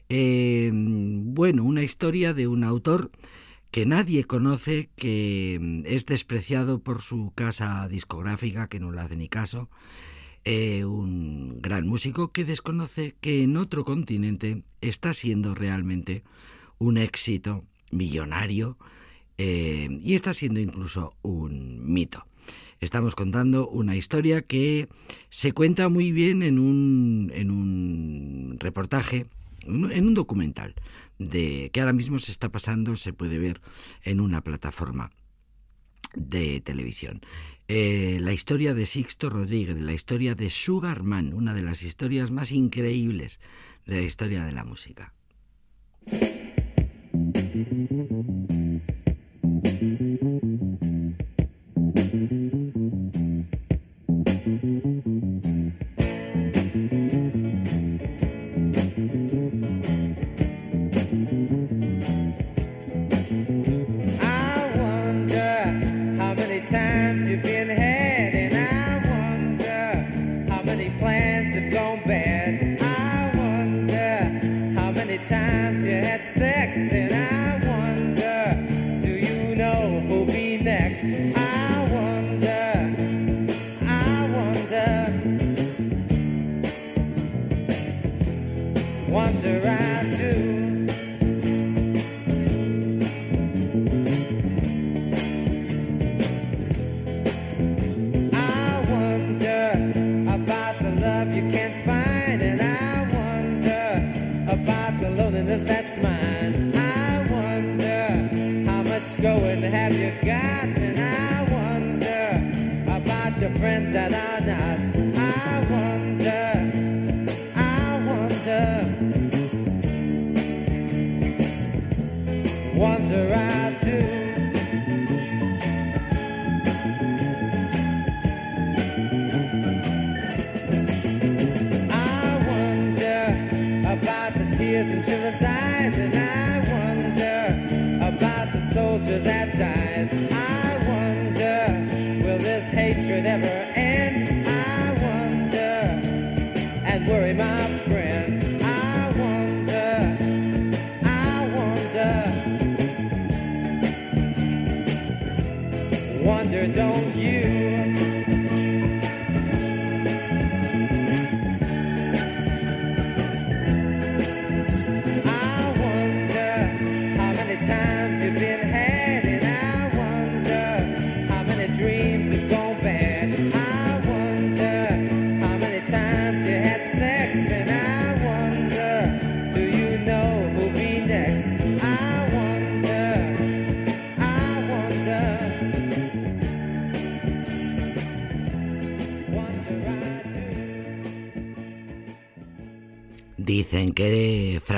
Eh, 0.10 0.72
bueno, 0.74 1.64
una 1.64 1.84
historia 1.84 2.34
de 2.34 2.48
un 2.48 2.64
autor 2.64 3.12
que 3.72 3.86
nadie 3.86 4.24
conoce, 4.24 4.90
que 4.96 5.58
mm, 5.60 5.82
es 5.86 6.06
despreciado 6.06 6.80
por 6.80 7.02
su 7.02 7.34
casa 7.36 7.88
discográfica, 7.90 8.68
que 8.68 8.80
no 8.80 8.92
le 8.92 9.02
hace 9.02 9.18
ni 9.18 9.28
caso, 9.28 9.70
eh, 10.46 10.86
un 10.86 11.60
gran 11.62 11.88
músico 11.88 12.32
que 12.32 12.46
desconoce 12.46 13.16
que 13.20 13.44
en 13.44 13.58
otro 13.58 13.84
continente 13.84 14.64
está 14.80 15.14
siendo 15.14 15.56
realmente 15.56 16.24
un 16.78 16.98
éxito 16.98 17.66
millonario 17.92 18.78
eh, 19.38 19.90
y 20.04 20.14
está 20.16 20.34
siendo 20.34 20.60
incluso 20.60 21.16
un 21.22 21.92
mito. 21.92 22.26
Estamos 22.80 23.16
contando 23.16 23.68
una 23.68 23.96
historia 23.96 24.42
que 24.42 24.90
se 25.30 25.54
cuenta 25.54 25.90
muy 25.90 26.12
bien 26.12 26.44
en 26.44 26.60
un, 26.60 27.32
en 27.34 27.50
un 27.50 28.58
reportaje, 28.60 29.28
en 29.66 30.08
un 30.08 30.14
documental, 30.14 30.76
de, 31.18 31.70
que 31.74 31.80
ahora 31.80 31.94
mismo 31.94 32.20
se 32.20 32.32
está 32.32 32.50
pasando, 32.50 32.96
se 32.96 33.14
puede 33.14 33.40
ver 33.40 33.62
en 34.04 34.20
una 34.20 34.42
plataforma 34.42 35.12
de 36.16 36.62
televisión. 36.62 37.22
Eh, 37.68 38.20
la 38.22 38.34
historia 38.34 38.74
de 38.74 38.86
Sixto 38.86 39.30
Rodríguez, 39.30 39.80
la 39.82 39.94
historia 39.94 40.36
de 40.36 40.50
Sugarman, 40.50 41.34
una 41.34 41.54
de 41.54 41.64
las 41.64 41.82
historias 41.82 42.30
más 42.30 42.52
increíbles 42.52 43.40
de 43.86 43.96
la 43.98 44.02
historia 44.04 44.46
de 44.46 44.52
la 44.52 44.64
música. 44.64 45.14
Mm-hmm. 54.48 55.15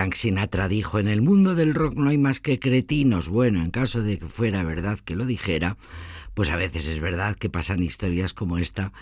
Frank 0.08 0.16
Sinatra 0.16 0.70
dijo, 0.70 1.00
en 1.00 1.10
el 1.10 1.22
mundo 1.22 1.54
del 1.54 1.74
rock 1.74 1.96
no 1.96 2.10
hay 2.10 2.18
más 2.18 2.40
que 2.40 2.60
cretinos. 2.60 3.28
Bueno, 3.28 3.62
en 3.62 3.72
caso 3.72 4.02
de 4.02 4.20
que 4.20 4.28
fuera 4.28 4.64
verdad 4.64 5.00
que 5.00 5.18
lo 5.18 5.26
dijera, 5.26 5.76
pues 6.34 6.50
a 6.50 6.56
veces 6.56 6.88
es 6.88 7.02
verdad 7.02 7.36
que 7.36 7.50
pasan 7.50 7.84
historias 7.84 8.34
como 8.34 8.58
esta 8.58 8.94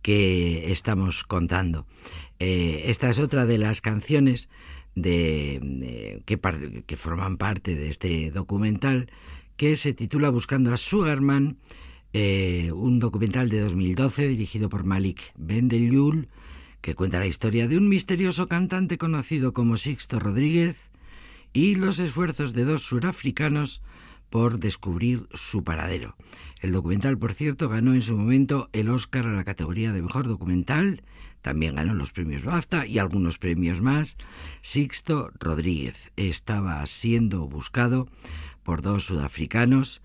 que 0.00 0.72
estamos 0.72 1.22
contando. 1.24 1.86
Eh, 2.38 2.84
esta 2.86 3.10
es 3.10 3.18
otra 3.18 3.44
de 3.44 3.58
las 3.58 3.82
canciones 3.82 4.48
de, 4.94 6.22
que, 6.24 6.40
que 6.86 6.96
forman 6.96 7.36
parte 7.36 7.74
de 7.74 7.90
este 7.90 8.30
documental 8.30 9.10
que 9.58 9.76
se 9.76 9.92
titula 9.92 10.30
Buscando 10.30 10.72
a 10.72 10.78
Sugarman, 10.78 11.58
eh, 12.14 12.70
un 12.72 13.00
documental 13.00 13.50
de 13.50 13.60
2012 13.60 14.28
dirigido 14.28 14.70
por 14.70 14.86
Malik 14.86 15.34
Bendelyul, 15.36 16.28
que 16.84 16.94
cuenta 16.94 17.18
la 17.18 17.26
historia 17.26 17.66
de 17.66 17.78
un 17.78 17.88
misterioso 17.88 18.46
cantante 18.46 18.98
conocido 18.98 19.54
como 19.54 19.78
Sixto 19.78 20.18
Rodríguez 20.20 20.76
y 21.54 21.76
los 21.76 21.98
esfuerzos 21.98 22.52
de 22.52 22.66
dos 22.66 22.82
surafricanos 22.82 23.80
por 24.28 24.58
descubrir 24.58 25.26
su 25.32 25.64
paradero. 25.64 26.14
El 26.60 26.72
documental, 26.72 27.16
por 27.16 27.32
cierto, 27.32 27.70
ganó 27.70 27.94
en 27.94 28.02
su 28.02 28.18
momento 28.18 28.68
el 28.74 28.90
Oscar 28.90 29.26
a 29.26 29.32
la 29.32 29.44
categoría 29.44 29.92
de 29.92 30.02
mejor 30.02 30.28
documental, 30.28 31.02
también 31.40 31.76
ganó 31.76 31.94
los 31.94 32.12
premios 32.12 32.44
BAFTA 32.44 32.86
y 32.86 32.98
algunos 32.98 33.38
premios 33.38 33.80
más. 33.80 34.18
Sixto 34.60 35.30
Rodríguez 35.40 36.12
estaba 36.16 36.84
siendo 36.84 37.48
buscado 37.48 38.08
por 38.62 38.82
dos 38.82 39.04
sudafricanos. 39.04 40.02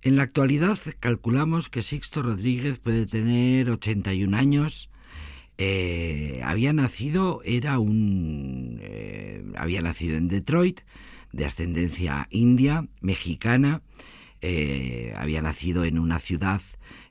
En 0.00 0.16
la 0.16 0.22
actualidad 0.22 0.78
calculamos 0.98 1.68
que 1.68 1.82
Sixto 1.82 2.22
Rodríguez 2.22 2.78
puede 2.78 3.04
tener 3.04 3.68
81 3.68 4.34
años. 4.34 4.88
Eh, 5.64 6.40
había 6.42 6.72
nacido, 6.72 7.40
era 7.44 7.78
un. 7.78 8.80
eh, 8.82 9.44
había 9.56 9.80
nacido 9.80 10.16
en 10.16 10.26
Detroit, 10.26 10.80
de 11.32 11.44
ascendencia 11.44 12.26
india, 12.30 12.88
mexicana. 13.00 13.82
eh, 14.40 15.14
había 15.16 15.40
nacido 15.40 15.84
en 15.84 16.00
una 16.00 16.18
ciudad 16.18 16.60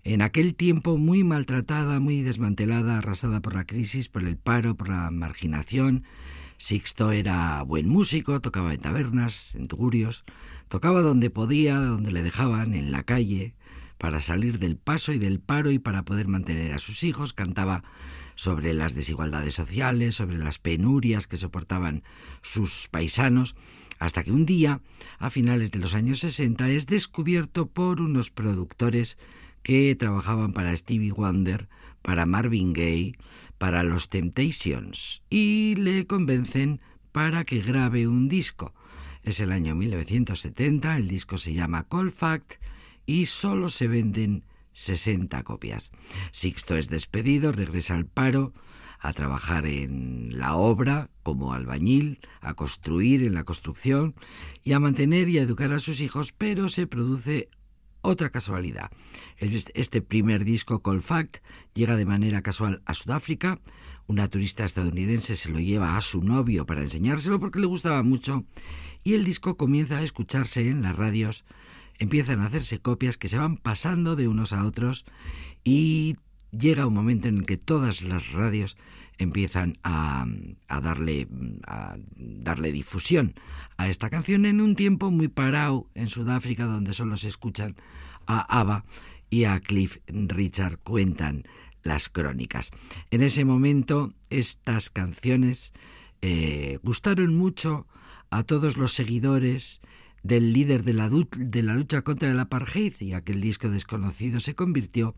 en 0.03 0.21
aquel 0.21 0.55
tiempo 0.55 0.97
muy 0.97 1.23
maltratada, 1.23 2.01
muy 2.01 2.23
desmantelada, 2.23 2.97
arrasada 2.97 3.39
por 3.39 3.55
la 3.55 3.63
crisis, 3.63 4.09
por 4.09 4.25
el 4.25 4.35
paro, 4.35 4.75
por 4.75 4.89
la 4.89 5.11
marginación. 5.11 6.03
Sixto 6.57 7.13
era 7.13 7.63
buen 7.63 7.87
músico, 7.87 8.41
tocaba 8.41 8.73
en 8.73 8.81
tabernas, 8.81 9.55
en 9.55 9.67
tugurios, 9.67 10.25
tocaba 10.67 10.99
donde 10.99 11.29
podía, 11.29 11.75
donde 11.79 12.11
le 12.11 12.21
dejaban, 12.21 12.73
en 12.73 12.91
la 12.91 13.03
calle, 13.03 13.53
para 13.97 14.19
salir 14.19 14.59
del 14.59 14.75
paso 14.75 15.13
y 15.13 15.19
del 15.19 15.39
paro 15.39 15.71
y 15.71 15.79
para 15.79 16.03
poder 16.03 16.27
mantener 16.27 16.73
a 16.73 16.79
sus 16.79 17.05
hijos, 17.05 17.31
cantaba 17.31 17.83
sobre 18.41 18.73
las 18.73 18.95
desigualdades 18.95 19.53
sociales, 19.53 20.15
sobre 20.15 20.39
las 20.39 20.57
penurias 20.57 21.27
que 21.27 21.37
soportaban 21.37 22.01
sus 22.41 22.87
paisanos, 22.89 23.53
hasta 23.99 24.23
que 24.23 24.31
un 24.31 24.47
día, 24.47 24.81
a 25.19 25.29
finales 25.29 25.69
de 25.69 25.77
los 25.77 25.93
años 25.93 26.21
60, 26.21 26.67
es 26.71 26.87
descubierto 26.87 27.67
por 27.67 28.01
unos 28.01 28.31
productores 28.31 29.19
que 29.61 29.95
trabajaban 29.95 30.53
para 30.53 30.75
Stevie 30.75 31.11
Wonder, 31.11 31.69
para 32.01 32.25
Marvin 32.25 32.73
Gaye, 32.73 33.15
para 33.59 33.83
los 33.83 34.09
Temptations, 34.09 35.21
y 35.29 35.75
le 35.75 36.07
convencen 36.07 36.81
para 37.11 37.43
que 37.43 37.61
grabe 37.61 38.07
un 38.07 38.27
disco. 38.27 38.73
Es 39.21 39.39
el 39.39 39.51
año 39.51 39.75
1970, 39.75 40.97
el 40.97 41.07
disco 41.07 41.37
se 41.37 41.53
llama 41.53 41.83
Cold 41.83 42.11
Fact 42.11 42.53
y 43.05 43.27
solo 43.27 43.69
se 43.69 43.87
venden 43.87 44.45
60 44.73 45.43
copias. 45.43 45.91
Sixto 46.31 46.75
es 46.75 46.89
despedido, 46.89 47.51
regresa 47.51 47.95
al 47.95 48.05
paro, 48.05 48.53
a 48.99 49.13
trabajar 49.13 49.65
en 49.65 50.37
la 50.37 50.55
obra 50.55 51.09
como 51.23 51.53
albañil, 51.53 52.19
a 52.39 52.53
construir 52.53 53.23
en 53.23 53.33
la 53.33 53.43
construcción 53.43 54.13
y 54.63 54.73
a 54.73 54.79
mantener 54.79 55.27
y 55.27 55.39
a 55.39 55.41
educar 55.41 55.73
a 55.73 55.79
sus 55.79 56.01
hijos, 56.01 56.31
pero 56.31 56.69
se 56.69 56.85
produce 56.85 57.49
otra 58.01 58.29
casualidad. 58.29 58.91
Este 59.37 60.01
primer 60.01 60.45
disco, 60.45 60.81
Cold 60.81 61.01
Fact, 61.01 61.37
llega 61.73 61.95
de 61.95 62.05
manera 62.05 62.41
casual 62.41 62.81
a 62.85 62.93
Sudáfrica. 62.93 63.59
Una 64.07 64.27
turista 64.27 64.65
estadounidense 64.65 65.35
se 65.35 65.49
lo 65.49 65.59
lleva 65.59 65.97
a 65.97 66.01
su 66.01 66.21
novio 66.21 66.65
para 66.65 66.81
enseñárselo 66.81 67.39
porque 67.39 67.59
le 67.59 67.67
gustaba 67.67 68.03
mucho 68.03 68.45
y 69.03 69.13
el 69.13 69.23
disco 69.23 69.57
comienza 69.57 69.97
a 69.97 70.03
escucharse 70.03 70.67
en 70.67 70.81
las 70.81 70.95
radios. 70.95 71.43
Empiezan 72.01 72.41
a 72.41 72.47
hacerse 72.47 72.79
copias 72.79 73.15
que 73.15 73.27
se 73.27 73.37
van 73.37 73.57
pasando 73.57 74.15
de 74.15 74.27
unos 74.27 74.53
a 74.53 74.65
otros 74.65 75.05
y 75.63 76.17
llega 76.49 76.87
un 76.87 76.95
momento 76.95 77.27
en 77.27 77.45
que 77.45 77.57
todas 77.57 78.01
las 78.01 78.31
radios 78.31 78.75
empiezan 79.19 79.77
a, 79.83 80.25
a, 80.67 80.81
darle, 80.81 81.27
a 81.67 81.95
darle 82.17 82.71
difusión 82.71 83.35
a 83.77 83.87
esta 83.87 84.09
canción 84.09 84.47
en 84.47 84.61
un 84.61 84.75
tiempo 84.75 85.11
muy 85.11 85.27
parado 85.27 85.91
en 85.93 86.07
Sudáfrica 86.07 86.65
donde 86.65 86.93
solo 86.93 87.17
se 87.17 87.27
escuchan 87.27 87.75
a 88.25 88.39
ABBA 88.59 88.83
y 89.29 89.43
a 89.43 89.59
Cliff 89.59 89.97
Richard 90.07 90.79
cuentan 90.79 91.43
las 91.83 92.09
crónicas. 92.09 92.71
En 93.11 93.21
ese 93.21 93.45
momento 93.45 94.15
estas 94.31 94.89
canciones 94.89 95.71
eh, 96.23 96.79
gustaron 96.81 97.35
mucho 97.35 97.85
a 98.31 98.41
todos 98.41 98.75
los 98.77 98.93
seguidores 98.93 99.81
del 100.23 100.53
líder 100.53 100.83
de 100.83 100.93
la, 100.93 101.09
de 101.09 101.63
la, 101.63 101.73
lucha 101.73 102.03
contra 102.03 102.29
el 102.29 102.39
apartheid 102.39 102.93
y 102.99 103.13
aquel 103.13 103.41
disco 103.41 103.69
desconocido 103.69 104.39
se 104.39 104.55
convirtió 104.55 105.15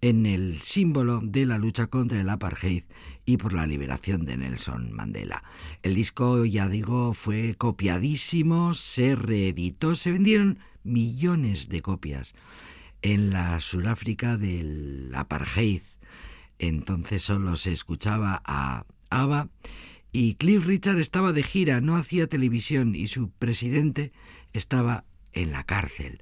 en 0.00 0.26
el 0.26 0.58
símbolo 0.58 1.20
de 1.22 1.46
la 1.46 1.58
lucha 1.58 1.86
contra 1.86 2.20
el 2.20 2.28
apartheid 2.28 2.84
y 3.24 3.36
por 3.38 3.52
la 3.52 3.66
liberación 3.66 4.24
de 4.26 4.36
Nelson 4.36 4.92
Mandela. 4.92 5.42
El 5.82 5.94
disco, 5.94 6.44
ya 6.44 6.68
digo, 6.68 7.14
fue 7.14 7.54
copiadísimo, 7.56 8.74
se 8.74 9.16
reeditó, 9.16 9.94
se 9.94 10.12
vendieron 10.12 10.58
millones 10.84 11.68
de 11.68 11.80
copias 11.80 12.34
en 13.00 13.30
la 13.30 13.60
Sudáfrica 13.60 14.36
del 14.36 15.12
apartheid. 15.14 15.82
Entonces 16.58 17.22
solo 17.22 17.56
se 17.56 17.72
escuchaba 17.72 18.42
a 18.44 18.84
ABBA 19.10 19.48
y 20.12 20.34
Cliff 20.34 20.66
Richard 20.66 20.98
estaba 20.98 21.32
de 21.32 21.42
gira, 21.42 21.80
no 21.80 21.96
hacía 21.96 22.26
televisión 22.26 22.94
y 22.94 23.06
su 23.06 23.30
presidente 23.30 24.12
estaba 24.52 25.04
en 25.32 25.52
la 25.52 25.64
cárcel. 25.64 26.20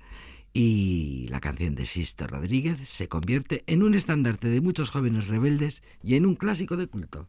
Y 0.52 1.26
la 1.28 1.40
canción 1.40 1.74
de 1.74 1.86
Sisto 1.86 2.26
Rodríguez 2.26 2.88
se 2.88 3.08
convierte 3.08 3.64
en 3.66 3.82
un 3.82 3.94
estandarte 3.94 4.48
de 4.48 4.60
muchos 4.60 4.90
jóvenes 4.90 5.28
rebeldes 5.28 5.82
y 6.02 6.14
en 6.14 6.26
un 6.26 6.36
clásico 6.36 6.76
de 6.76 6.86
culto. 6.86 7.28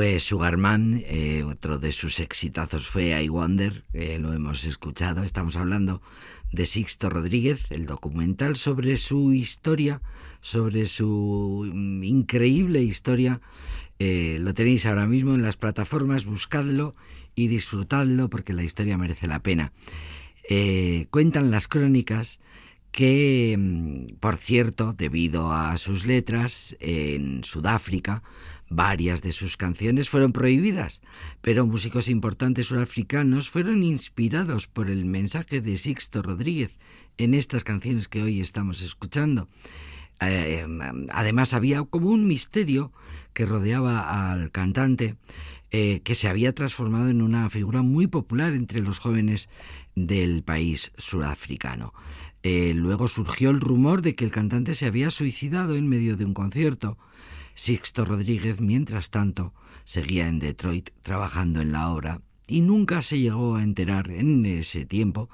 Fue 0.00 0.18
Sugarman, 0.18 1.02
eh, 1.04 1.44
otro 1.44 1.78
de 1.78 1.92
sus 1.92 2.20
exitazos 2.20 2.86
fue 2.86 3.22
I 3.22 3.28
Wonder, 3.28 3.84
lo 3.92 4.32
hemos 4.32 4.64
escuchado. 4.64 5.24
Estamos 5.24 5.56
hablando 5.56 6.00
de 6.50 6.64
Sixto 6.64 7.10
Rodríguez, 7.10 7.70
el 7.70 7.84
documental 7.84 8.56
sobre 8.56 8.96
su 8.96 9.34
historia, 9.34 10.00
sobre 10.40 10.86
su 10.86 11.70
mm, 11.70 12.02
increíble 12.02 12.80
historia. 12.80 13.42
Eh, 13.98 14.38
lo 14.40 14.54
tenéis 14.54 14.86
ahora 14.86 15.04
mismo 15.04 15.34
en 15.34 15.42
las 15.42 15.58
plataformas, 15.58 16.24
buscadlo 16.24 16.94
y 17.34 17.48
disfrutadlo 17.48 18.30
porque 18.30 18.54
la 18.54 18.62
historia 18.62 18.96
merece 18.96 19.26
la 19.26 19.42
pena. 19.42 19.74
Eh, 20.48 21.08
cuentan 21.10 21.50
las 21.50 21.68
crónicas 21.68 22.40
que, 22.90 23.54
mm, 23.58 24.14
por 24.18 24.38
cierto, 24.38 24.94
debido 24.94 25.52
a 25.52 25.76
sus 25.76 26.06
letras, 26.06 26.74
en 26.80 27.44
Sudáfrica, 27.44 28.22
Varias 28.72 29.20
de 29.20 29.32
sus 29.32 29.56
canciones 29.56 30.08
fueron 30.08 30.32
prohibidas, 30.32 31.00
pero 31.40 31.66
músicos 31.66 32.08
importantes 32.08 32.66
surafricanos 32.66 33.50
fueron 33.50 33.82
inspirados 33.82 34.68
por 34.68 34.90
el 34.90 35.06
mensaje 35.06 35.60
de 35.60 35.76
Sixto 35.76 36.22
Rodríguez 36.22 36.70
en 37.18 37.34
estas 37.34 37.64
canciones 37.64 38.06
que 38.06 38.22
hoy 38.22 38.40
estamos 38.40 38.80
escuchando. 38.80 39.48
Eh, 40.20 40.64
además 41.12 41.52
había 41.52 41.82
como 41.82 42.10
un 42.10 42.28
misterio 42.28 42.92
que 43.32 43.44
rodeaba 43.44 44.30
al 44.30 44.52
cantante 44.52 45.16
eh, 45.72 46.00
que 46.04 46.14
se 46.14 46.28
había 46.28 46.54
transformado 46.54 47.08
en 47.08 47.22
una 47.22 47.50
figura 47.50 47.82
muy 47.82 48.06
popular 48.06 48.52
entre 48.52 48.82
los 48.82 49.00
jóvenes 49.00 49.48
del 49.96 50.44
país 50.44 50.92
surafricano. 50.96 51.92
Eh, 52.44 52.72
luego 52.76 53.08
surgió 53.08 53.50
el 53.50 53.60
rumor 53.60 54.00
de 54.00 54.14
que 54.14 54.24
el 54.24 54.30
cantante 54.30 54.76
se 54.76 54.86
había 54.86 55.10
suicidado 55.10 55.74
en 55.74 55.88
medio 55.88 56.16
de 56.16 56.24
un 56.24 56.34
concierto 56.34 56.98
Sixto 57.60 58.06
Rodríguez, 58.06 58.62
mientras 58.62 59.10
tanto, 59.10 59.52
seguía 59.84 60.28
en 60.28 60.38
Detroit 60.38 60.88
trabajando 61.02 61.60
en 61.60 61.72
la 61.72 61.90
obra 61.90 62.22
y 62.46 62.62
nunca 62.62 63.02
se 63.02 63.18
llegó 63.18 63.56
a 63.56 63.62
enterar 63.62 64.10
en 64.10 64.46
ese 64.46 64.86
tiempo 64.86 65.28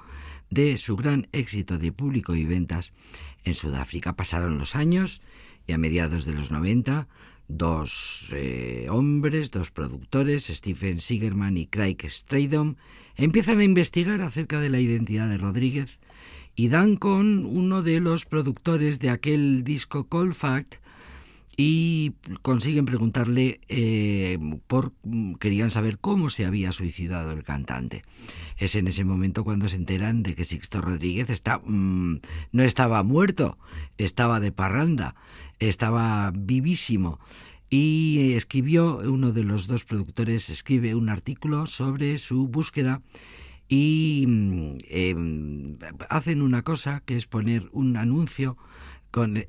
de 0.49 0.75
su 0.75 0.97
gran 0.97 1.29
éxito 1.31 1.77
de 1.77 1.93
público 1.93 2.35
y 2.35 2.43
ventas 2.43 2.93
en 3.45 3.53
Sudáfrica. 3.53 4.17
Pasaron 4.17 4.57
los 4.57 4.75
años 4.75 5.21
y 5.67 5.71
a 5.71 5.77
mediados 5.77 6.25
de 6.25 6.33
los 6.33 6.51
90, 6.51 7.07
dos 7.47 8.27
eh, 8.33 8.87
hombres, 8.89 9.49
dos 9.49 9.71
productores, 9.71 10.47
Stephen 10.47 10.99
Sigerman 10.99 11.55
y 11.55 11.67
Craig 11.67 11.99
Stradom, 12.09 12.75
empiezan 13.15 13.59
a 13.59 13.63
investigar 13.63 14.19
acerca 14.19 14.59
de 14.59 14.67
la 14.67 14.81
identidad 14.81 15.29
de 15.29 15.37
Rodríguez 15.37 15.97
y 16.57 16.67
dan 16.67 16.97
con 16.97 17.45
uno 17.45 17.83
de 17.83 18.01
los 18.01 18.25
productores 18.25 18.99
de 18.99 19.11
aquel 19.11 19.63
disco 19.63 20.09
Cold 20.09 20.33
Fact 20.33 20.85
y 21.59 22.13
consiguen 22.43 22.85
preguntarle 22.85 23.59
eh, 23.67 24.37
por 24.67 24.93
querían 25.39 25.71
saber 25.71 25.97
cómo 25.97 26.29
se 26.29 26.45
había 26.45 26.71
suicidado 26.71 27.31
el 27.31 27.43
cantante. 27.43 28.03
Es 28.57 28.75
en 28.75 28.87
ese 28.87 29.03
momento 29.03 29.43
cuando 29.43 29.67
se 29.67 29.77
enteran 29.77 30.21
de 30.21 30.35
que 30.35 30.45
Sixto 30.45 30.81
Rodríguez 30.81 31.31
está 31.31 31.57
mm, 31.57 32.19
no 32.51 32.63
estaba 32.63 33.01
muerto, 33.01 33.57
estaba 33.97 34.39
de 34.39 34.51
parranda, 34.51 35.15
estaba 35.57 36.31
vivísimo 36.31 37.19
y 37.71 38.33
escribió 38.35 38.99
uno 38.99 39.31
de 39.33 39.43
los 39.43 39.65
dos 39.65 39.83
productores 39.83 40.51
escribe 40.51 40.93
un 40.93 41.09
artículo 41.09 41.65
sobre 41.65 42.19
su 42.19 42.47
búsqueda 42.47 43.01
y 43.67 44.25
mm, 44.27 44.77
em, 44.89 45.77
hacen 46.07 46.43
una 46.43 46.61
cosa 46.61 47.01
que 47.03 47.17
es 47.17 47.25
poner 47.25 47.67
un 47.71 47.97
anuncio 47.97 48.57
con 49.17 49.43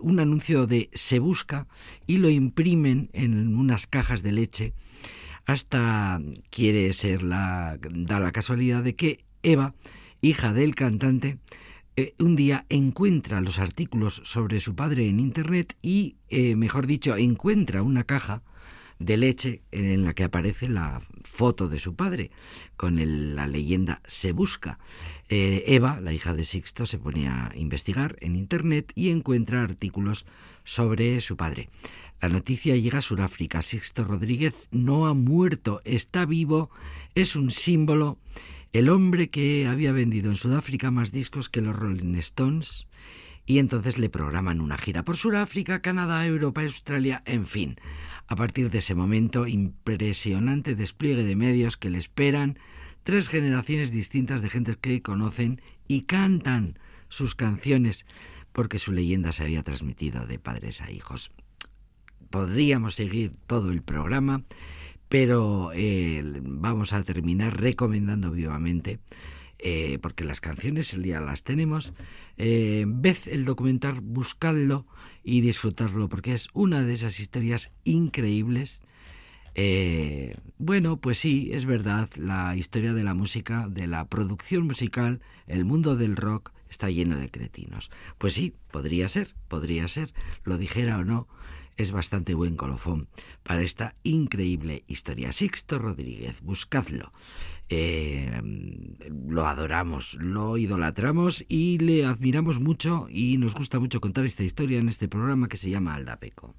un 0.00 0.18
anuncio 0.18 0.66
de 0.66 0.90
se 0.92 1.20
busca 1.20 1.68
y 2.08 2.16
lo 2.16 2.28
imprimen 2.28 3.08
en 3.12 3.56
unas 3.56 3.86
cajas 3.86 4.24
de 4.24 4.32
leche. 4.32 4.72
Hasta 5.44 6.20
quiere 6.50 6.92
ser 6.92 7.22
la 7.22 7.78
da 7.80 8.18
la 8.18 8.32
casualidad 8.32 8.82
de 8.82 8.96
que 8.96 9.24
Eva, 9.44 9.74
hija 10.22 10.52
del 10.52 10.74
cantante, 10.74 11.38
eh, 11.94 12.14
un 12.18 12.34
día 12.34 12.66
encuentra 12.68 13.40
los 13.40 13.60
artículos 13.60 14.22
sobre 14.24 14.58
su 14.58 14.74
padre 14.74 15.06
en 15.06 15.20
internet 15.20 15.76
y, 15.82 16.16
eh, 16.28 16.56
mejor 16.56 16.88
dicho, 16.88 17.16
encuentra 17.16 17.84
una 17.84 18.02
caja 18.02 18.42
de 18.98 19.16
leche 19.16 19.62
en 19.72 20.04
la 20.04 20.14
que 20.14 20.24
aparece 20.24 20.68
la 20.68 21.02
foto 21.24 21.68
de 21.68 21.78
su 21.78 21.94
padre 21.94 22.30
con 22.76 22.96
la 23.34 23.46
leyenda 23.46 24.00
Se 24.06 24.32
busca. 24.32 24.78
Eh, 25.28 25.64
Eva, 25.66 26.00
la 26.00 26.12
hija 26.12 26.34
de 26.34 26.44
Sixto, 26.44 26.86
se 26.86 26.98
pone 26.98 27.28
a 27.28 27.52
investigar 27.56 28.16
en 28.20 28.36
Internet 28.36 28.92
y 28.94 29.10
encuentra 29.10 29.62
artículos 29.62 30.24
sobre 30.64 31.20
su 31.20 31.36
padre. 31.36 31.68
La 32.20 32.28
noticia 32.28 32.76
llega 32.76 32.98
a 33.00 33.02
Sudáfrica. 33.02 33.60
Sixto 33.62 34.04
Rodríguez 34.04 34.54
no 34.70 35.06
ha 35.06 35.14
muerto, 35.14 35.80
está 35.84 36.24
vivo, 36.24 36.70
es 37.14 37.36
un 37.36 37.50
símbolo. 37.50 38.18
El 38.72 38.88
hombre 38.88 39.30
que 39.30 39.66
había 39.66 39.92
vendido 39.92 40.30
en 40.30 40.36
Sudáfrica 40.36 40.90
más 40.90 41.12
discos 41.12 41.48
que 41.48 41.60
los 41.60 41.76
Rolling 41.76 42.14
Stones. 42.16 42.86
Y 43.46 43.60
entonces 43.60 43.98
le 43.98 44.10
programan 44.10 44.60
una 44.60 44.76
gira 44.76 45.04
por 45.04 45.16
Sudáfrica, 45.16 45.80
Canadá, 45.80 46.26
Europa, 46.26 46.62
Australia, 46.62 47.22
en 47.26 47.46
fin. 47.46 47.76
A 48.26 48.34
partir 48.34 48.70
de 48.70 48.78
ese 48.78 48.96
momento, 48.96 49.46
impresionante 49.46 50.74
despliegue 50.74 51.22
de 51.22 51.36
medios 51.36 51.76
que 51.76 51.88
le 51.88 51.98
esperan, 51.98 52.58
tres 53.04 53.28
generaciones 53.28 53.92
distintas 53.92 54.42
de 54.42 54.50
gentes 54.50 54.76
que 54.76 55.00
conocen 55.00 55.62
y 55.86 56.02
cantan 56.02 56.76
sus 57.08 57.36
canciones, 57.36 58.04
porque 58.52 58.80
su 58.80 58.90
leyenda 58.90 59.30
se 59.30 59.44
había 59.44 59.62
transmitido 59.62 60.26
de 60.26 60.40
padres 60.40 60.80
a 60.80 60.90
hijos. 60.90 61.30
Podríamos 62.30 62.96
seguir 62.96 63.30
todo 63.46 63.70
el 63.70 63.82
programa, 63.82 64.42
pero 65.08 65.70
eh, 65.72 66.20
vamos 66.42 66.92
a 66.92 67.04
terminar 67.04 67.60
recomendando 67.60 68.32
vivamente 68.32 68.98
eh, 69.68 69.98
porque 70.00 70.22
las 70.22 70.40
canciones 70.40 70.92
ya 70.92 71.20
las 71.20 71.42
tenemos. 71.42 71.92
Eh, 72.36 72.84
ved 72.86 73.16
el 73.26 73.44
documental, 73.44 74.00
buscadlo 74.00 74.86
y 75.24 75.40
disfrutarlo, 75.40 76.08
porque 76.08 76.34
es 76.34 76.46
una 76.52 76.84
de 76.84 76.92
esas 76.92 77.18
historias 77.18 77.72
increíbles. 77.82 78.80
Eh, 79.56 80.36
bueno, 80.58 80.98
pues 80.98 81.18
sí, 81.18 81.50
es 81.52 81.66
verdad, 81.66 82.08
la 82.14 82.54
historia 82.54 82.94
de 82.94 83.02
la 83.02 83.14
música, 83.14 83.66
de 83.68 83.88
la 83.88 84.04
producción 84.04 84.68
musical, 84.68 85.20
el 85.48 85.64
mundo 85.64 85.96
del 85.96 86.14
rock 86.14 86.52
está 86.70 86.88
lleno 86.88 87.18
de 87.18 87.28
cretinos. 87.28 87.90
Pues 88.18 88.34
sí, 88.34 88.54
podría 88.70 89.08
ser, 89.08 89.34
podría 89.48 89.88
ser, 89.88 90.14
lo 90.44 90.58
dijera 90.58 90.98
o 90.98 91.04
no, 91.04 91.26
es 91.76 91.92
bastante 91.92 92.34
buen 92.34 92.56
colofón 92.56 93.08
para 93.42 93.62
esta 93.62 93.94
increíble 94.02 94.84
historia. 94.86 95.32
Sixto 95.32 95.78
Rodríguez, 95.78 96.40
buscadlo. 96.40 97.10
Em, 97.68 98.94
lo 99.28 99.46
adoramos, 99.46 100.14
lo 100.20 100.56
idolatramos 100.56 101.44
y 101.48 101.78
le 101.78 102.04
admiramos 102.04 102.60
mucho 102.60 103.08
y 103.10 103.38
nos 103.38 103.54
gusta 103.54 103.80
mucho 103.80 104.00
contar 104.00 104.24
esta 104.24 104.44
historia 104.44 104.78
en 104.78 104.88
este 104.88 105.08
programa 105.08 105.48
que 105.48 105.56
se 105.56 105.70
llama 105.70 105.94
Aldapeco. 105.94 106.54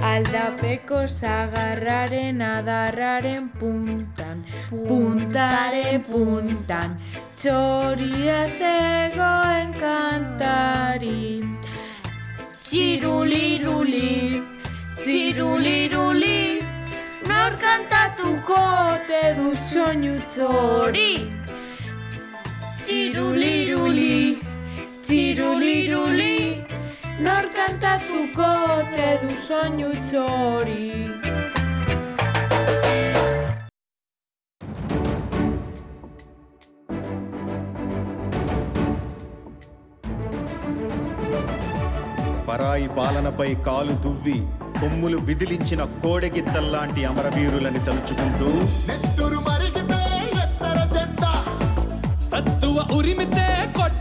Aldapekos 0.00 1.22
agarraren, 1.22 2.42
adarraren 2.42 3.48
puntan, 3.48 4.44
puntaren, 4.68 6.02
puntan, 6.02 6.98
txoria 7.36 8.46
zegoen 8.48 9.72
kantari. 9.72 11.40
Txiruliruli, 12.64 14.42
txiruliruli, 15.00 16.63
nor 17.28 17.52
kantatuko 17.64 18.58
ote 18.92 19.22
du 19.38 19.48
soinu 19.70 20.14
txori. 20.34 21.12
Txiruliruli, 22.84 24.16
txiruliruli, 25.04 26.36
nor 27.26 27.44
kantatuko 27.58 28.50
ote 28.78 29.08
du 29.22 29.32
soinu 29.48 29.90
txori. 30.08 30.90
పరాయి 42.48 42.88
పాలనపై 42.96 43.48
కాలు 43.66 43.94
దువ్వి 44.04 44.36
కొమ్ములు 44.80 45.18
విదిలించిన 45.18 45.82
కోడెగిత్తల్లాంటి 46.02 47.04
అమరవీరులని 47.04 47.80
తలుచుకుంటూ 47.84 48.48
నెత్తురు 48.88 49.38
మరిగితే 49.40 50.00
ఎత్తర 50.42 50.78
జెండా. 50.94 51.32
సత్తువ 52.22 52.76
ఉరిమితే 52.98 53.46
కొట్ట 53.76 53.93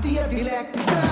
Matia 0.00 0.26
Dilecta. 0.28 1.09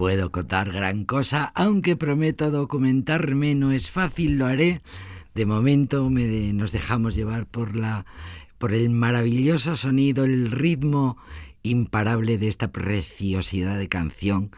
puedo 0.00 0.32
contar 0.32 0.72
gran 0.72 1.04
cosa, 1.04 1.52
aunque 1.54 1.94
prometo 1.94 2.50
documentarme, 2.50 3.54
no 3.54 3.70
es 3.70 3.90
fácil, 3.90 4.38
lo 4.38 4.46
haré. 4.46 4.80
De 5.34 5.44
momento 5.44 6.08
me 6.08 6.54
nos 6.54 6.72
dejamos 6.72 7.14
llevar 7.14 7.44
por 7.44 7.76
la 7.76 8.06
por 8.56 8.72
el 8.72 8.88
maravilloso 8.88 9.76
sonido, 9.76 10.24
el 10.24 10.52
ritmo 10.52 11.18
imparable 11.62 12.38
de 12.38 12.48
esta 12.48 12.72
preciosidad 12.72 13.76
de 13.76 13.90
canción 13.90 14.52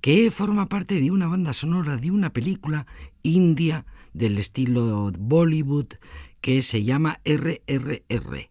que 0.00 0.32
forma 0.32 0.68
parte 0.68 1.00
de 1.00 1.12
una 1.12 1.28
banda 1.28 1.52
sonora 1.52 1.96
de 1.96 2.10
una 2.10 2.32
película 2.32 2.88
india 3.22 3.86
del 4.14 4.36
estilo 4.36 5.12
Bollywood 5.16 5.94
que 6.40 6.60
se 6.60 6.82
llama 6.82 7.20
RRR 7.24 8.48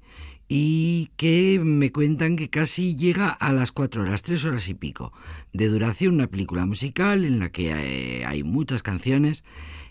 y 0.49 1.09
que 1.17 1.59
me 1.61 1.91
cuentan 1.91 2.37
que 2.37 2.49
casi 2.49 2.95
llega 2.95 3.29
a 3.29 3.51
las 3.51 3.71
cuatro 3.71 4.03
horas, 4.03 4.23
tres 4.23 4.45
horas 4.45 4.69
y 4.69 4.73
pico 4.73 5.11
de 5.57 5.67
duración, 5.69 6.13
una 6.15 6.27
película 6.27 6.65
musical 6.65 7.25
en 7.25 7.39
la 7.39 7.49
que 7.49 7.71
eh, 7.71 8.25
hay 8.25 8.43
muchas 8.43 8.83
canciones, 8.83 9.43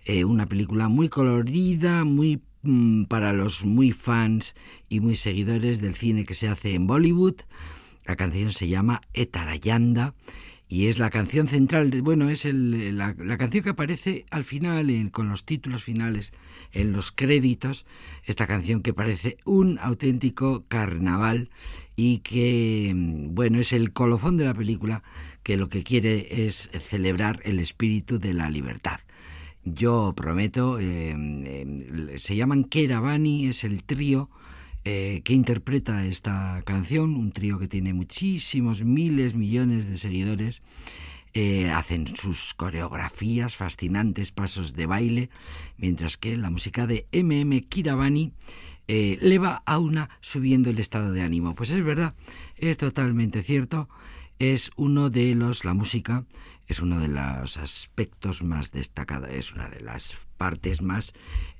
eh, 0.04 0.24
una 0.24 0.46
película 0.46 0.88
muy 0.88 1.08
colorida, 1.08 2.04
muy 2.04 2.40
mm, 2.62 3.04
para 3.04 3.32
los 3.32 3.64
muy 3.64 3.90
fans 3.92 4.54
y 4.88 5.00
muy 5.00 5.16
seguidores 5.16 5.80
del 5.80 5.94
cine 5.94 6.24
que 6.24 6.34
se 6.34 6.48
hace 6.48 6.74
en 6.74 6.86
Bollywood. 6.86 7.34
La 8.06 8.14
canción 8.14 8.52
se 8.52 8.68
llama 8.68 9.00
Etarayanda 9.12 10.14
y 10.68 10.86
es 10.86 10.98
la 10.98 11.10
canción 11.10 11.46
central, 11.48 11.90
bueno, 12.02 12.28
es 12.30 12.44
el- 12.44 12.96
la, 12.96 13.14
canción 13.36 13.62
que 13.64 13.70
aparece 13.70 14.24
al 14.30 14.44
final, 14.44 15.10
con 15.12 15.28
los 15.28 15.44
títulos 15.44 15.84
finales, 15.84 16.32
en 16.72 16.92
los 16.92 17.12
créditos, 17.12 17.86
esta 18.24 18.46
canción 18.46 18.82
que 18.82 18.92
parece 18.92 19.36
un 19.44 19.78
auténtico 19.80 20.64
carnaval 20.68 21.50
y 21.94 22.18
que, 22.18 22.92
mm, 22.94 23.34
bueno, 23.34 23.58
es 23.58 23.72
el 23.72 23.92
colofón 23.92 24.36
de 24.36 24.44
la 24.44 24.54
película 24.54 25.02
que 25.46 25.56
lo 25.56 25.68
que 25.68 25.84
quiere 25.84 26.44
es 26.44 26.70
celebrar 26.88 27.38
el 27.44 27.60
espíritu 27.60 28.18
de 28.18 28.34
la 28.34 28.50
libertad. 28.50 28.98
Yo 29.62 30.12
prometo, 30.16 30.80
eh, 30.80 31.14
eh, 31.16 32.14
se 32.18 32.34
llaman 32.34 32.64
Keravani, 32.64 33.46
es 33.46 33.62
el 33.62 33.84
trío 33.84 34.28
eh, 34.84 35.20
que 35.22 35.34
interpreta 35.34 36.04
esta 36.04 36.60
canción, 36.66 37.14
un 37.14 37.30
trío 37.30 37.60
que 37.60 37.68
tiene 37.68 37.94
muchísimos, 37.94 38.82
miles, 38.82 39.36
millones 39.36 39.88
de 39.88 39.98
seguidores. 39.98 40.64
Eh, 41.32 41.70
hacen 41.70 42.08
sus 42.08 42.52
coreografías, 42.52 43.54
fascinantes 43.54 44.32
pasos 44.32 44.74
de 44.74 44.86
baile, 44.86 45.30
mientras 45.76 46.16
que 46.16 46.36
la 46.36 46.50
música 46.50 46.88
de 46.88 47.06
MM 47.12 47.60
Kiravani 47.68 48.32
eh, 48.88 49.18
le 49.20 49.38
va 49.38 49.62
a 49.64 49.78
una 49.78 50.08
subiendo 50.20 50.70
el 50.70 50.80
estado 50.80 51.12
de 51.12 51.22
ánimo. 51.22 51.54
Pues 51.54 51.70
es 51.70 51.84
verdad, 51.84 52.14
es 52.56 52.78
totalmente 52.78 53.44
cierto. 53.44 53.88
Es 54.38 54.70
uno 54.76 55.10
de 55.10 55.34
los, 55.34 55.64
la 55.64 55.74
música 55.74 56.24
es 56.66 56.80
uno 56.80 56.98
de 56.98 57.08
los 57.08 57.56
aspectos 57.56 58.42
más 58.42 58.72
destacados, 58.72 59.30
es 59.30 59.52
una 59.52 59.68
de 59.68 59.80
las 59.80 60.16
partes 60.36 60.82
más, 60.82 61.12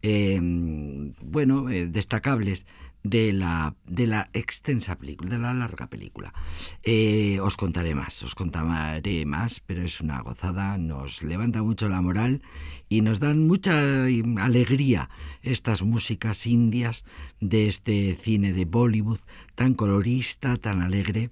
eh, 0.03 0.39
bueno, 0.43 1.70
eh, 1.70 1.87
destacables 1.87 2.66
de 3.05 3.33
la, 3.33 3.77
de 3.87 4.09
la 4.09 4.29
extensa 4.33 4.99
película, 4.99 5.31
de 5.31 5.39
la 5.39 5.55
larga 5.55 5.87
película. 5.87 6.35
Eh, 6.83 7.39
os 7.41 7.57
contaré 7.57 7.95
más, 7.95 8.20
os 8.24 8.35
contaré 8.35 9.24
más, 9.27 9.61
pero 9.61 9.85
es 9.85 10.01
una 10.01 10.20
gozada, 10.22 10.77
nos 10.77 11.22
levanta 11.22 11.62
mucho 11.62 11.89
la 11.89 12.01
moral 12.01 12.43
y 12.89 13.03
nos 13.03 13.20
dan 13.20 13.47
mucha 13.47 14.07
alegría 14.39 15.09
estas 15.43 15.83
músicas 15.83 16.49
indias 16.49 17.05
de 17.41 17.68
este 17.68 18.16
cine 18.20 18.53
de 18.53 18.64
Bollywood 18.64 19.20
tan 19.55 19.74
colorista, 19.74 20.57
tan 20.57 20.83
alegre. 20.83 21.31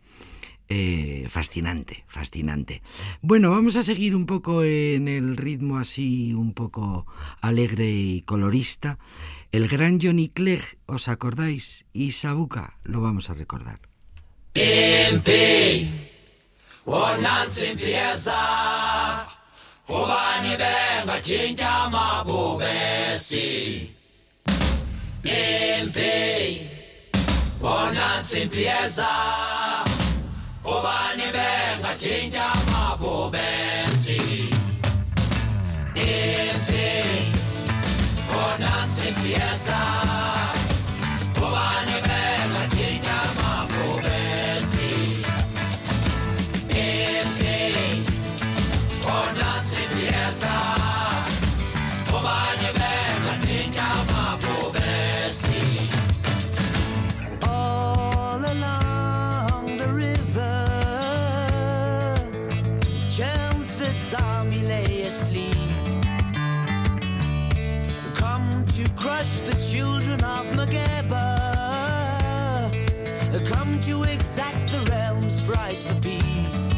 Eh, 0.68 1.26
fascinante, 1.28 2.04
fascinante. 2.08 2.82
Bueno, 3.20 3.50
vamos 3.50 3.76
a 3.76 3.82
seguir 3.82 4.16
un 4.16 4.24
poco 4.24 4.64
en 4.64 5.08
el 5.08 5.36
ritmo 5.36 5.78
así, 5.78 6.32
un 6.32 6.54
poco 6.54 7.06
alegre 7.42 7.90
y 7.90 8.22
colorista. 8.22 8.98
El 9.52 9.68
gran 9.68 10.00
Johnny 10.00 10.30
Clegg, 10.30 10.78
¿os 10.86 11.08
acordáis? 11.08 11.84
Y 11.92 12.12
Sabuca, 12.12 12.78
lo 12.82 13.00
vamos 13.02 13.28
a 13.28 13.34
recordar. 13.34 13.80
Chinja 32.04 32.52
mabo 32.70 33.30
besi. 33.32 34.20
Dimpi. 35.94 37.32
Konan 38.28 38.90
simpiasa. 38.90 40.13
To 69.24 69.44
the 69.46 69.56
children 69.58 70.22
of 70.22 70.44
Mageba. 70.52 71.24
Come 73.46 73.80
to 73.80 74.02
exact 74.02 74.70
the 74.70 74.78
realm's 74.90 75.40
price 75.46 75.84
for 75.84 75.94
peace. 76.00 76.72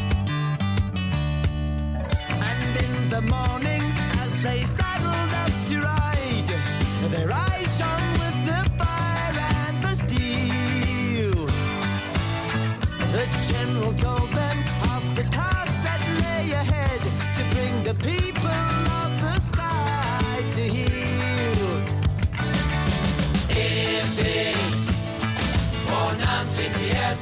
And 2.49 2.77
in 2.85 3.09
the 3.09 3.21
morning, 3.21 3.83
as 4.23 4.41
they 4.41 4.61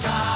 time. 0.05 0.34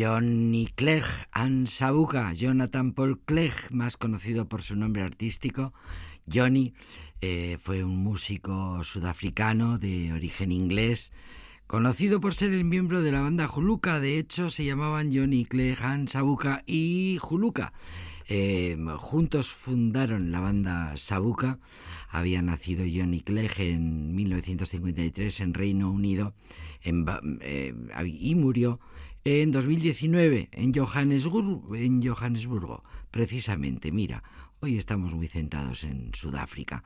Johnny 0.00 0.66
Clegg 0.74 1.04
Ansabuca, 1.30 2.32
Jonathan 2.32 2.92
Paul 2.94 3.20
Clegg, 3.20 3.52
más 3.70 3.98
conocido 3.98 4.48
por 4.48 4.62
su 4.62 4.74
nombre 4.74 5.02
artístico. 5.02 5.74
Johnny 6.26 6.72
eh, 7.20 7.58
fue 7.60 7.84
un 7.84 7.98
músico 7.98 8.82
sudafricano 8.82 9.76
de 9.76 10.14
origen 10.14 10.52
inglés, 10.52 11.12
conocido 11.66 12.18
por 12.18 12.32
ser 12.32 12.54
el 12.54 12.64
miembro 12.64 13.02
de 13.02 13.12
la 13.12 13.20
banda 13.20 13.46
Juluka. 13.46 14.00
De 14.00 14.18
hecho, 14.18 14.48
se 14.48 14.64
llamaban 14.64 15.14
Johnny 15.14 15.44
Clegg 15.44 15.82
Ansabuca 15.82 16.62
y 16.66 17.18
Juluka. 17.20 17.74
Eh, 18.26 18.78
juntos 18.96 19.52
fundaron 19.52 20.32
la 20.32 20.40
banda 20.40 20.96
Sabuca. 20.96 21.58
Había 22.08 22.40
nacido 22.40 22.84
Johnny 22.90 23.20
Clegg 23.20 23.60
en 23.60 24.14
1953 24.14 25.40
en 25.40 25.52
Reino 25.52 25.90
Unido 25.90 26.32
eh, 26.84 27.74
y 28.06 28.34
murió 28.34 28.80
en 29.24 29.52
2019 29.52 30.48
en 30.52 30.74
Johannesburgo, 30.74 31.74
en 31.74 32.06
Johannesburgo, 32.06 32.84
precisamente. 33.10 33.92
Mira, 33.92 34.22
hoy 34.60 34.76
estamos 34.76 35.14
muy 35.14 35.28
centrados 35.28 35.84
en 35.84 36.10
Sudáfrica 36.14 36.82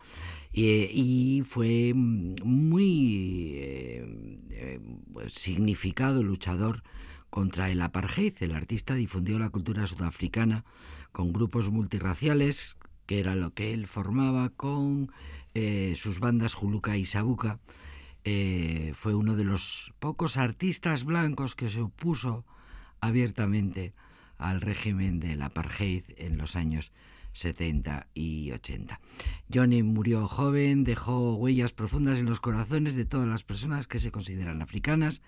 Eh, 0.53 0.89
y 0.93 1.43
fue 1.45 1.93
mm, 1.93 2.37
muy 2.45 3.53
eh, 3.57 4.39
eh, 4.51 4.80
pues, 5.12 5.32
significado 5.32 6.22
luchador 6.22 6.82
contra 7.30 7.68
el 7.70 7.80
apartheid. 7.82 8.35
El 8.39 8.55
artista 8.55 8.95
difundió 8.95 9.41
la 9.41 9.51
cultura 9.51 9.89
sudafricana 9.89 10.64
con 11.11 11.32
grupos 11.32 11.70
multirraciales, 11.70 12.76
que 13.07 13.18
era 13.18 13.35
lo 13.35 13.53
que 13.53 13.74
él 13.74 13.89
formaba 13.89 14.51
con 14.51 15.11
eh, 15.55 15.95
sus 15.97 16.20
bandas 16.20 16.55
Juluka 16.55 16.97
y 16.97 17.05
Sabuca. 17.05 17.59
Eh, 18.25 18.93
fue 18.97 19.14
uno 19.14 19.37
de 19.37 19.45
los 19.45 19.93
pocos 19.99 20.39
artistas 20.39 21.05
blancos 21.05 21.55
que 21.55 21.68
se 21.68 21.83
opuso 21.83 22.45
abiertamente 23.01 23.93
al 24.39 24.62
régimen 24.62 25.20
del 25.20 25.43
apartheid 25.43 26.05
en 26.16 26.39
los 26.39 26.57
años 26.57 26.93
70 27.35 28.07
y 28.14 28.51
80. 28.53 29.01
Johnny 29.53 29.83
murió 29.83 30.27
joven, 30.27 30.85
dejó 30.85 31.35
huellas 31.35 31.72
profundas 31.72 32.18
en 32.18 32.27
los 32.27 32.41
corazones 32.41 32.95
de 32.95 33.05
todas 33.05 33.29
las 33.29 33.43
personas 33.43 33.87
que 33.87 33.99
se 33.99 34.11
consideran 34.11 34.62
africanas, 34.62 35.20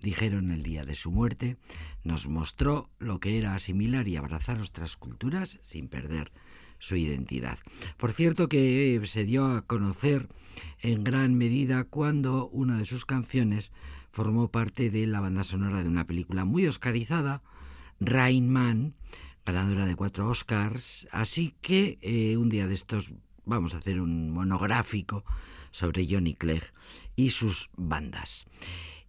dijeron 0.00 0.50
el 0.50 0.62
día 0.62 0.84
de 0.84 0.94
su 0.94 1.10
muerte, 1.12 1.56
nos 2.02 2.26
mostró 2.26 2.90
lo 2.98 3.20
que 3.20 3.38
era 3.38 3.54
asimilar 3.54 4.08
y 4.08 4.16
abrazar 4.16 4.60
otras 4.60 4.96
culturas 4.96 5.60
sin 5.62 5.88
perder 5.88 6.32
su 6.80 6.96
identidad. 6.96 7.60
Por 7.96 8.10
cierto 8.12 8.48
que 8.48 8.96
eh, 8.96 9.06
se 9.06 9.24
dio 9.24 9.46
a 9.46 9.62
conocer 9.62 10.28
en 10.80 11.04
gran 11.04 11.36
medida 11.36 11.84
cuando 11.84 12.48
una 12.48 12.78
de 12.78 12.84
sus 12.84 13.04
canciones 13.04 13.70
formó 14.10 14.50
parte 14.50 14.90
de 14.90 15.06
la 15.06 15.20
banda 15.20 15.44
sonora 15.44 15.84
de 15.84 15.88
una 15.88 16.06
película 16.06 16.44
muy 16.44 16.66
oscarizada, 16.66 17.42
Rain 18.00 18.50
Man, 18.50 18.94
ganadora 19.46 19.86
de 19.86 19.96
cuatro 19.96 20.28
Oscars, 20.28 21.06
así 21.10 21.54
que 21.60 21.98
eh, 22.02 22.36
un 22.36 22.48
día 22.48 22.66
de 22.66 22.74
estos 22.74 23.12
vamos 23.44 23.74
a 23.74 23.78
hacer 23.78 24.00
un 24.00 24.30
monográfico 24.30 25.24
sobre 25.70 26.06
Johnny 26.08 26.34
Clegg 26.34 26.72
y 27.16 27.30
sus 27.30 27.70
bandas. 27.76 28.46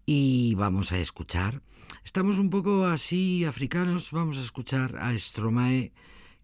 Y 0.06 0.56
vamos 0.56 0.92
a 0.92 1.00
escuchar, 1.00 1.62
estamos 2.04 2.40
un 2.40 2.50
poco 2.50 2.86
así 2.86 3.46
africanos, 3.46 4.12
vamos 4.12 4.38
a 4.38 4.42
escuchar 4.42 4.98
a 4.98 5.18
Stromae, 5.18 5.94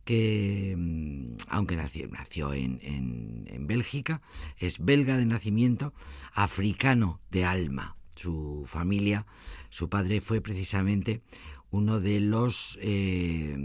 que 0.07 0.73
mm, 0.77 1.35
aunque 1.49 1.75
nació, 1.75 2.53
en, 2.53 2.79
en- 2.81 3.45
en 3.51 3.67
Bélgica, 3.67 4.21
es 4.57 4.79
belga 4.79 5.17
de 5.17 5.25
nacimiento, 5.25 5.93
africano 6.33 7.19
de 7.29 7.43
alma. 7.45 7.95
Su 8.15 8.63
familia, 8.65 9.25
su 9.69 9.89
padre 9.89 10.21
fue 10.21 10.39
precisamente 10.41 11.21
uno 11.69 11.99
de 11.99 12.21
los 12.21 12.79
eh, 12.81 13.55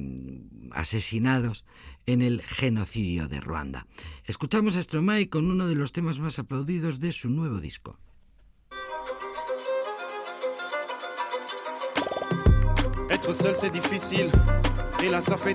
asesinados 0.72 1.64
en 2.06 2.20
el 2.20 2.42
genocidio 2.42 3.28
de 3.28 3.40
Ruanda. 3.40 3.86
Escuchamos 4.24 4.76
a 4.76 4.82
Stromae 4.82 5.28
con 5.28 5.48
uno 5.48 5.68
de 5.68 5.76
los 5.76 5.92
temas 5.92 6.18
más 6.18 6.38
aplaudidos 6.40 6.98
de 6.98 7.12
su 7.12 7.30
nuevo 7.30 7.60
disco. 7.60 7.96
Être 13.10 13.32
seul 13.32 13.54
c'est 13.54 13.70
difficile, 13.70 14.30
et 15.04 15.08
là 15.08 15.20
ça 15.20 15.36
fait. 15.36 15.54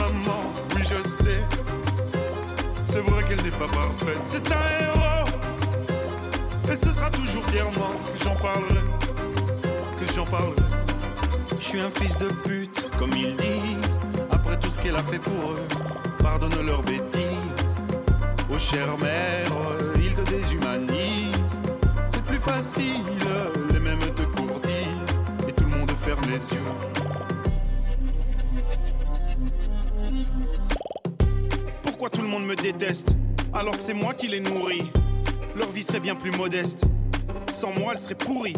qu'elle 3.31 3.45
n'est 3.45 3.51
pas 3.51 3.67
parfaite, 3.67 4.21
c'est 4.25 4.51
un 4.51 4.67
héros. 4.81 5.25
Et 6.71 6.75
ce 6.75 6.91
sera 6.91 7.09
toujours 7.09 7.43
fièrement 7.45 7.93
que 8.13 8.23
j'en 8.23 8.35
parlerai, 8.35 8.81
que 9.99 10.13
j'en 10.13 10.25
parlerai. 10.25 10.55
Je 11.57 11.63
suis 11.63 11.79
un 11.79 11.89
fils 11.89 12.17
de 12.17 12.27
pute, 12.43 12.89
comme 12.97 13.11
ils 13.15 13.35
disent. 13.37 13.99
Après 14.31 14.59
tout 14.59 14.69
ce 14.69 14.79
qu'elle 14.79 14.95
a 14.95 15.03
fait 15.03 15.19
pour 15.19 15.51
eux, 15.51 15.65
pardonne 16.19 16.65
leurs 16.65 16.83
bêtises. 16.83 17.77
Oh 18.53 18.57
chère 18.57 18.97
mère, 18.97 19.47
ils 19.95 20.13
te 20.13 20.29
déshumanisent. 20.29 21.61
C'est 22.09 22.25
plus 22.25 22.37
facile, 22.39 23.05
les 23.71 23.79
mêmes 23.79 23.99
te 23.99 24.23
courtisent. 24.23 25.21
Et 25.47 25.53
tout 25.53 25.63
le 25.63 25.77
monde 25.77 25.91
ferme 25.91 26.21
les 26.27 26.53
yeux. 26.53 26.59
Pourquoi 31.83 32.09
tout 32.09 32.21
le 32.21 32.27
monde 32.27 32.45
me 32.45 32.55
déteste? 32.55 33.15
Alors 33.53 33.75
que 33.75 33.81
c'est 33.81 33.93
moi 33.93 34.13
qui 34.13 34.27
les 34.27 34.39
nourris 34.39 34.91
Leur 35.55 35.69
vie 35.69 35.83
serait 35.83 35.99
bien 35.99 36.15
plus 36.15 36.31
modeste. 36.31 36.85
Sans 37.51 37.71
moi, 37.77 37.93
elle 37.93 37.99
serait 37.99 38.15
pourrie. 38.15 38.55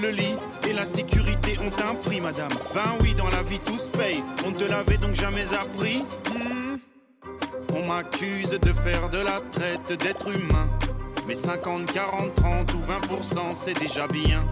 Le 0.00 0.10
lit 0.10 0.36
et 0.68 0.72
la 0.72 0.84
sécurité 0.84 1.56
ont 1.58 1.88
un 1.88 1.94
prix, 1.94 2.20
madame. 2.20 2.50
Ben 2.74 2.84
oui, 3.00 3.14
dans 3.14 3.28
la 3.28 3.42
vie, 3.42 3.58
tout 3.60 3.78
se 3.78 3.88
paye. 3.88 4.22
On 4.46 4.50
ne 4.50 4.56
te 4.56 4.64
l'avait 4.64 4.98
donc 4.98 5.14
jamais 5.14 5.46
appris. 5.54 6.04
Hmm. 6.32 6.76
On 7.74 7.86
m'accuse 7.86 8.50
de 8.50 8.72
faire 8.72 9.08
de 9.10 9.18
la 9.18 9.40
traite 9.50 9.98
d'êtres 10.00 10.30
humains. 10.30 10.68
Mais 11.26 11.34
50, 11.34 11.92
40, 11.92 12.34
30 12.34 12.74
ou 12.74 12.78
20%, 12.78 13.54
c'est 13.54 13.78
déjà 13.78 14.06
bien. 14.06 14.44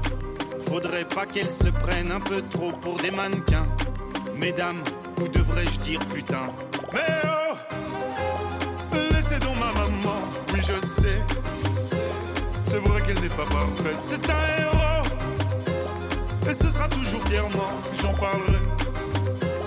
Faudrait 0.69 1.05
pas 1.05 1.27
qu'elles 1.27 1.53
se 1.53 1.69
prennent 1.69 2.11
un 2.11 2.21
peu 2.21 2.43
trop 2.51 2.73
pour 2.73 2.97
des 2.97 3.11
mannequins. 3.11 3.67
Mesdames, 4.37 4.83
ou 5.21 5.29
devrais-je 5.29 5.79
dire 5.81 6.01
putain? 6.13 6.53
Donc 9.41 9.57
ma 9.59 9.72
maman, 9.80 10.22
oui 10.53 10.61
je 10.61 10.87
sais. 10.87 11.20
C'est 12.64 12.78
vrai 12.78 13.01
qu'elle 13.03 13.20
n'est 13.20 13.28
pas 13.28 13.45
parfaite, 13.45 13.99
c'est 14.03 14.30
un 14.30 14.45
héros. 14.59 15.07
Et 16.49 16.55
ce 16.55 16.70
sera 16.70 16.89
toujours 16.89 17.22
fièrement 17.22 17.72
que 17.91 18.03
j'en 18.03 18.12
parlerai. 18.12 18.64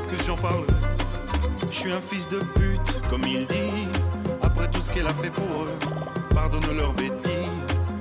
Que 0.09 0.23
j'en 0.25 0.35
parlerai. 0.35 0.65
Je 1.69 1.75
suis 1.75 1.91
un 1.91 2.01
fils 2.01 2.27
de 2.29 2.39
pute, 2.39 3.01
comme 3.09 3.23
ils 3.23 3.47
disent. 3.47 4.11
Après 4.43 4.69
tout 4.69 4.81
ce 4.81 4.91
qu'elle 4.91 5.07
a 5.07 5.13
fait 5.13 5.29
pour 5.29 5.63
eux, 5.63 5.77
pardonne 6.33 6.75
leurs 6.75 6.93
bêtises. 6.93 7.93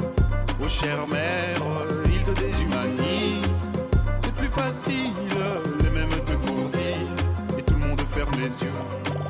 Oh 0.62 0.68
chère 0.68 1.06
mère, 1.08 1.56
ils 2.06 2.24
te 2.24 2.32
déshumanisent. 2.32 3.72
C'est 4.22 4.34
plus 4.34 4.48
facile, 4.48 5.12
les 5.82 5.90
mêmes 5.90 6.08
te 6.10 6.32
courtisent. 6.32 7.30
Et 7.58 7.62
tout 7.62 7.74
le 7.74 7.86
monde 7.86 8.00
ferme 8.08 8.32
les 8.38 8.62
yeux. 8.62 9.25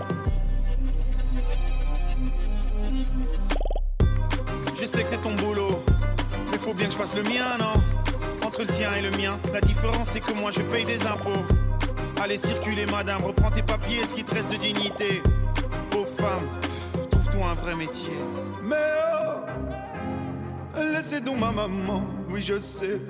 Faut 6.67 6.75
bien 6.75 6.87
que 6.87 6.93
je 6.95 6.97
fasse 6.97 7.15
le 7.15 7.23
mien, 7.23 7.57
non 7.61 7.81
Entre 8.45 8.63
le 8.63 8.67
tien 8.67 8.93
et 8.97 9.01
le 9.01 9.13
mien, 9.13 9.39
la 9.55 9.61
différence 9.61 10.09
c'est 10.11 10.19
que 10.19 10.33
moi 10.33 10.51
je 10.51 10.63
paye 10.63 10.85
des 10.85 11.01
impôts. 11.07 11.47
Allez 12.21 12.39
circuler 12.39 12.87
madame, 12.87 13.23
reprends 13.23 13.53
tes 13.53 13.63
papiers, 13.63 14.03
ce 14.03 14.13
qui 14.13 14.25
te 14.25 14.35
reste 14.35 14.51
de 14.51 14.57
dignité. 14.57 15.23
Pauvre 15.91 16.09
femme, 16.09 16.49
trouve-toi 17.09 17.47
un 17.51 17.55
vrai 17.55 17.77
métier. 17.77 18.19
Mais 18.65 18.75
oh, 20.77 20.81
laissez 20.93 21.21
donc 21.21 21.39
ma 21.39 21.53
maman, 21.53 22.03
oui 22.29 22.43
je 22.43 22.59
sais, 22.59 23.01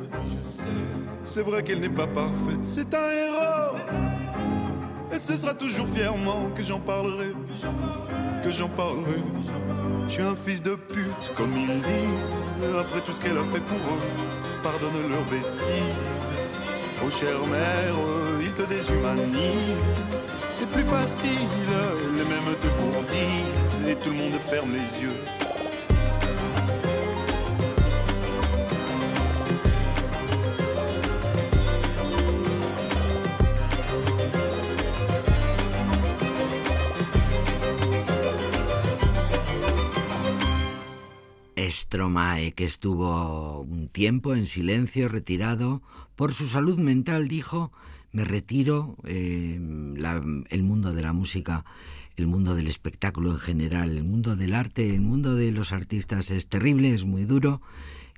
c'est 1.22 1.40
vrai 1.40 1.62
qu'elle 1.62 1.80
n'est 1.80 1.88
pas 1.88 2.06
parfaite, 2.06 2.62
c'est 2.62 2.94
un 2.94 3.10
héros. 3.10 3.78
Et 5.12 5.18
ce 5.18 5.36
sera 5.36 5.54
toujours 5.54 5.88
fièrement 5.88 6.50
que 6.54 6.62
j'en 6.62 6.80
parlerai, 6.80 7.32
que 8.42 8.50
j'en 8.50 8.68
parlerai. 8.68 9.22
Je 10.06 10.12
suis 10.12 10.22
un 10.22 10.36
fils 10.36 10.62
de 10.62 10.74
pute, 10.74 11.32
comme 11.36 11.52
ils 11.56 11.66
disent, 11.66 12.78
après 12.78 13.00
tout 13.00 13.12
ce 13.12 13.20
qu'elle 13.20 13.38
a 13.38 13.44
fait 13.44 13.60
pour 13.60 13.78
eux, 13.78 14.00
pardonne 14.62 15.08
leurs 15.08 15.24
bêtises. 15.24 15.96
Oh 17.04 17.10
chère 17.10 17.46
mère, 17.46 17.94
ils 18.40 18.52
te 18.52 18.62
déshumanisent. 18.62 19.76
C'est 20.58 20.70
plus 20.70 20.84
facile, 20.84 21.30
les 22.16 22.24
mêmes 22.24 22.56
te 22.60 22.66
courtisent, 22.66 23.88
et 23.88 23.94
tout 23.96 24.10
le 24.10 24.16
monde 24.16 24.38
ferme 24.48 24.72
les 24.72 25.02
yeux. 25.02 25.45
Stromae, 41.86 42.52
que 42.52 42.64
estuvo 42.64 43.60
un 43.60 43.86
tiempo 43.88 44.34
en 44.34 44.46
silencio, 44.46 45.08
retirado, 45.08 45.82
por 46.16 46.32
su 46.32 46.48
salud 46.48 46.78
mental, 46.78 47.28
dijo, 47.28 47.70
me 48.12 48.24
retiro, 48.24 48.96
eh, 49.04 49.58
la- 49.96 50.22
el 50.50 50.62
mundo 50.64 50.92
de 50.92 51.02
la 51.02 51.12
música, 51.12 51.64
el 52.16 52.26
mundo 52.26 52.54
del 52.56 52.66
espectáculo 52.66 53.30
en 53.32 53.38
general, 53.38 53.96
el 53.96 54.02
mundo 54.04 54.34
del 54.34 54.54
arte, 54.54 54.94
el 54.94 55.00
mundo 55.00 55.36
de 55.36 55.52
los 55.52 55.72
artistas 55.72 56.30
es 56.32 56.48
terrible, 56.48 56.92
es 56.92 57.04
muy 57.04 57.24
duro, 57.24 57.60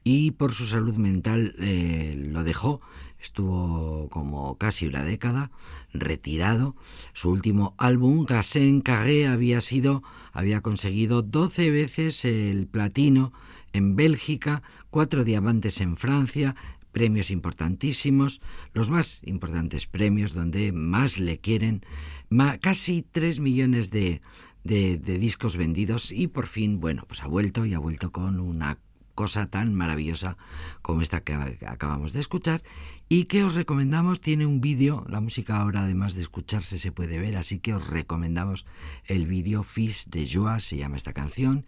y 0.02 0.30
por 0.30 0.52
su 0.52 0.64
salud 0.64 0.94
mental 0.94 1.54
eh, 1.58 2.14
lo 2.32 2.44
dejó, 2.44 2.80
estuvo 3.20 4.08
como 4.08 4.56
casi 4.56 4.86
una 4.86 5.04
década 5.04 5.50
retirado. 5.92 6.74
Su 7.12 7.30
último 7.30 7.74
álbum, 7.76 8.24
Gassen 8.24 8.80
Carré, 8.80 9.26
había 9.26 9.60
sido, 9.60 10.02
había 10.32 10.62
conseguido 10.62 11.20
12 11.20 11.70
veces 11.70 12.24
el 12.24 12.66
platino 12.66 13.32
en 13.78 13.96
Bélgica, 13.96 14.62
cuatro 14.90 15.24
diamantes 15.24 15.80
en 15.80 15.96
Francia, 15.96 16.54
premios 16.92 17.30
importantísimos, 17.30 18.40
los 18.74 18.90
más 18.90 19.20
importantes 19.24 19.86
premios 19.86 20.32
donde 20.34 20.72
más 20.72 21.18
le 21.18 21.38
quieren, 21.38 21.82
ma- 22.28 22.58
casi 22.58 23.02
3 23.02 23.40
millones 23.40 23.90
de, 23.90 24.20
de- 24.64 24.98
de 24.98 25.18
discos 25.18 25.56
vendidos 25.56 26.12
y 26.12 26.26
por 26.28 26.46
fin, 26.46 26.80
bueno, 26.80 27.04
pues 27.08 27.22
ha 27.22 27.26
vuelto 27.26 27.64
y 27.64 27.74
ha 27.74 27.78
vuelto 27.78 28.10
con 28.12 28.40
una 28.40 28.78
cosa 29.14 29.46
tan 29.50 29.74
maravillosa 29.74 30.36
como 30.80 31.02
esta 31.02 31.22
que 31.22 31.34
acabamos 31.66 32.12
de 32.12 32.20
escuchar 32.20 32.62
y 33.08 33.24
que 33.24 33.42
os 33.42 33.54
recomendamos, 33.56 34.20
tiene 34.20 34.46
un 34.46 34.60
vídeo, 34.60 35.04
la 35.08 35.20
música 35.20 35.56
ahora 35.56 35.82
además 35.82 36.14
de 36.14 36.20
escucharse 36.22 36.78
se 36.78 36.92
puede 36.92 37.18
ver, 37.18 37.36
así 37.36 37.58
que 37.58 37.74
os 37.74 37.88
recomendamos 37.88 38.64
el 39.06 39.26
vídeo 39.26 39.64
Fils 39.64 40.06
de 40.08 40.24
Joie, 40.24 40.60
se 40.60 40.76
llama 40.76 40.96
esta 40.96 41.12
canción, 41.12 41.66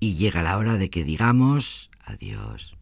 y 0.00 0.14
llega 0.14 0.42
la 0.42 0.58
hora 0.58 0.76
de 0.76 0.90
que 0.90 1.04
digamos 1.04 1.90
adiós. 2.04 2.74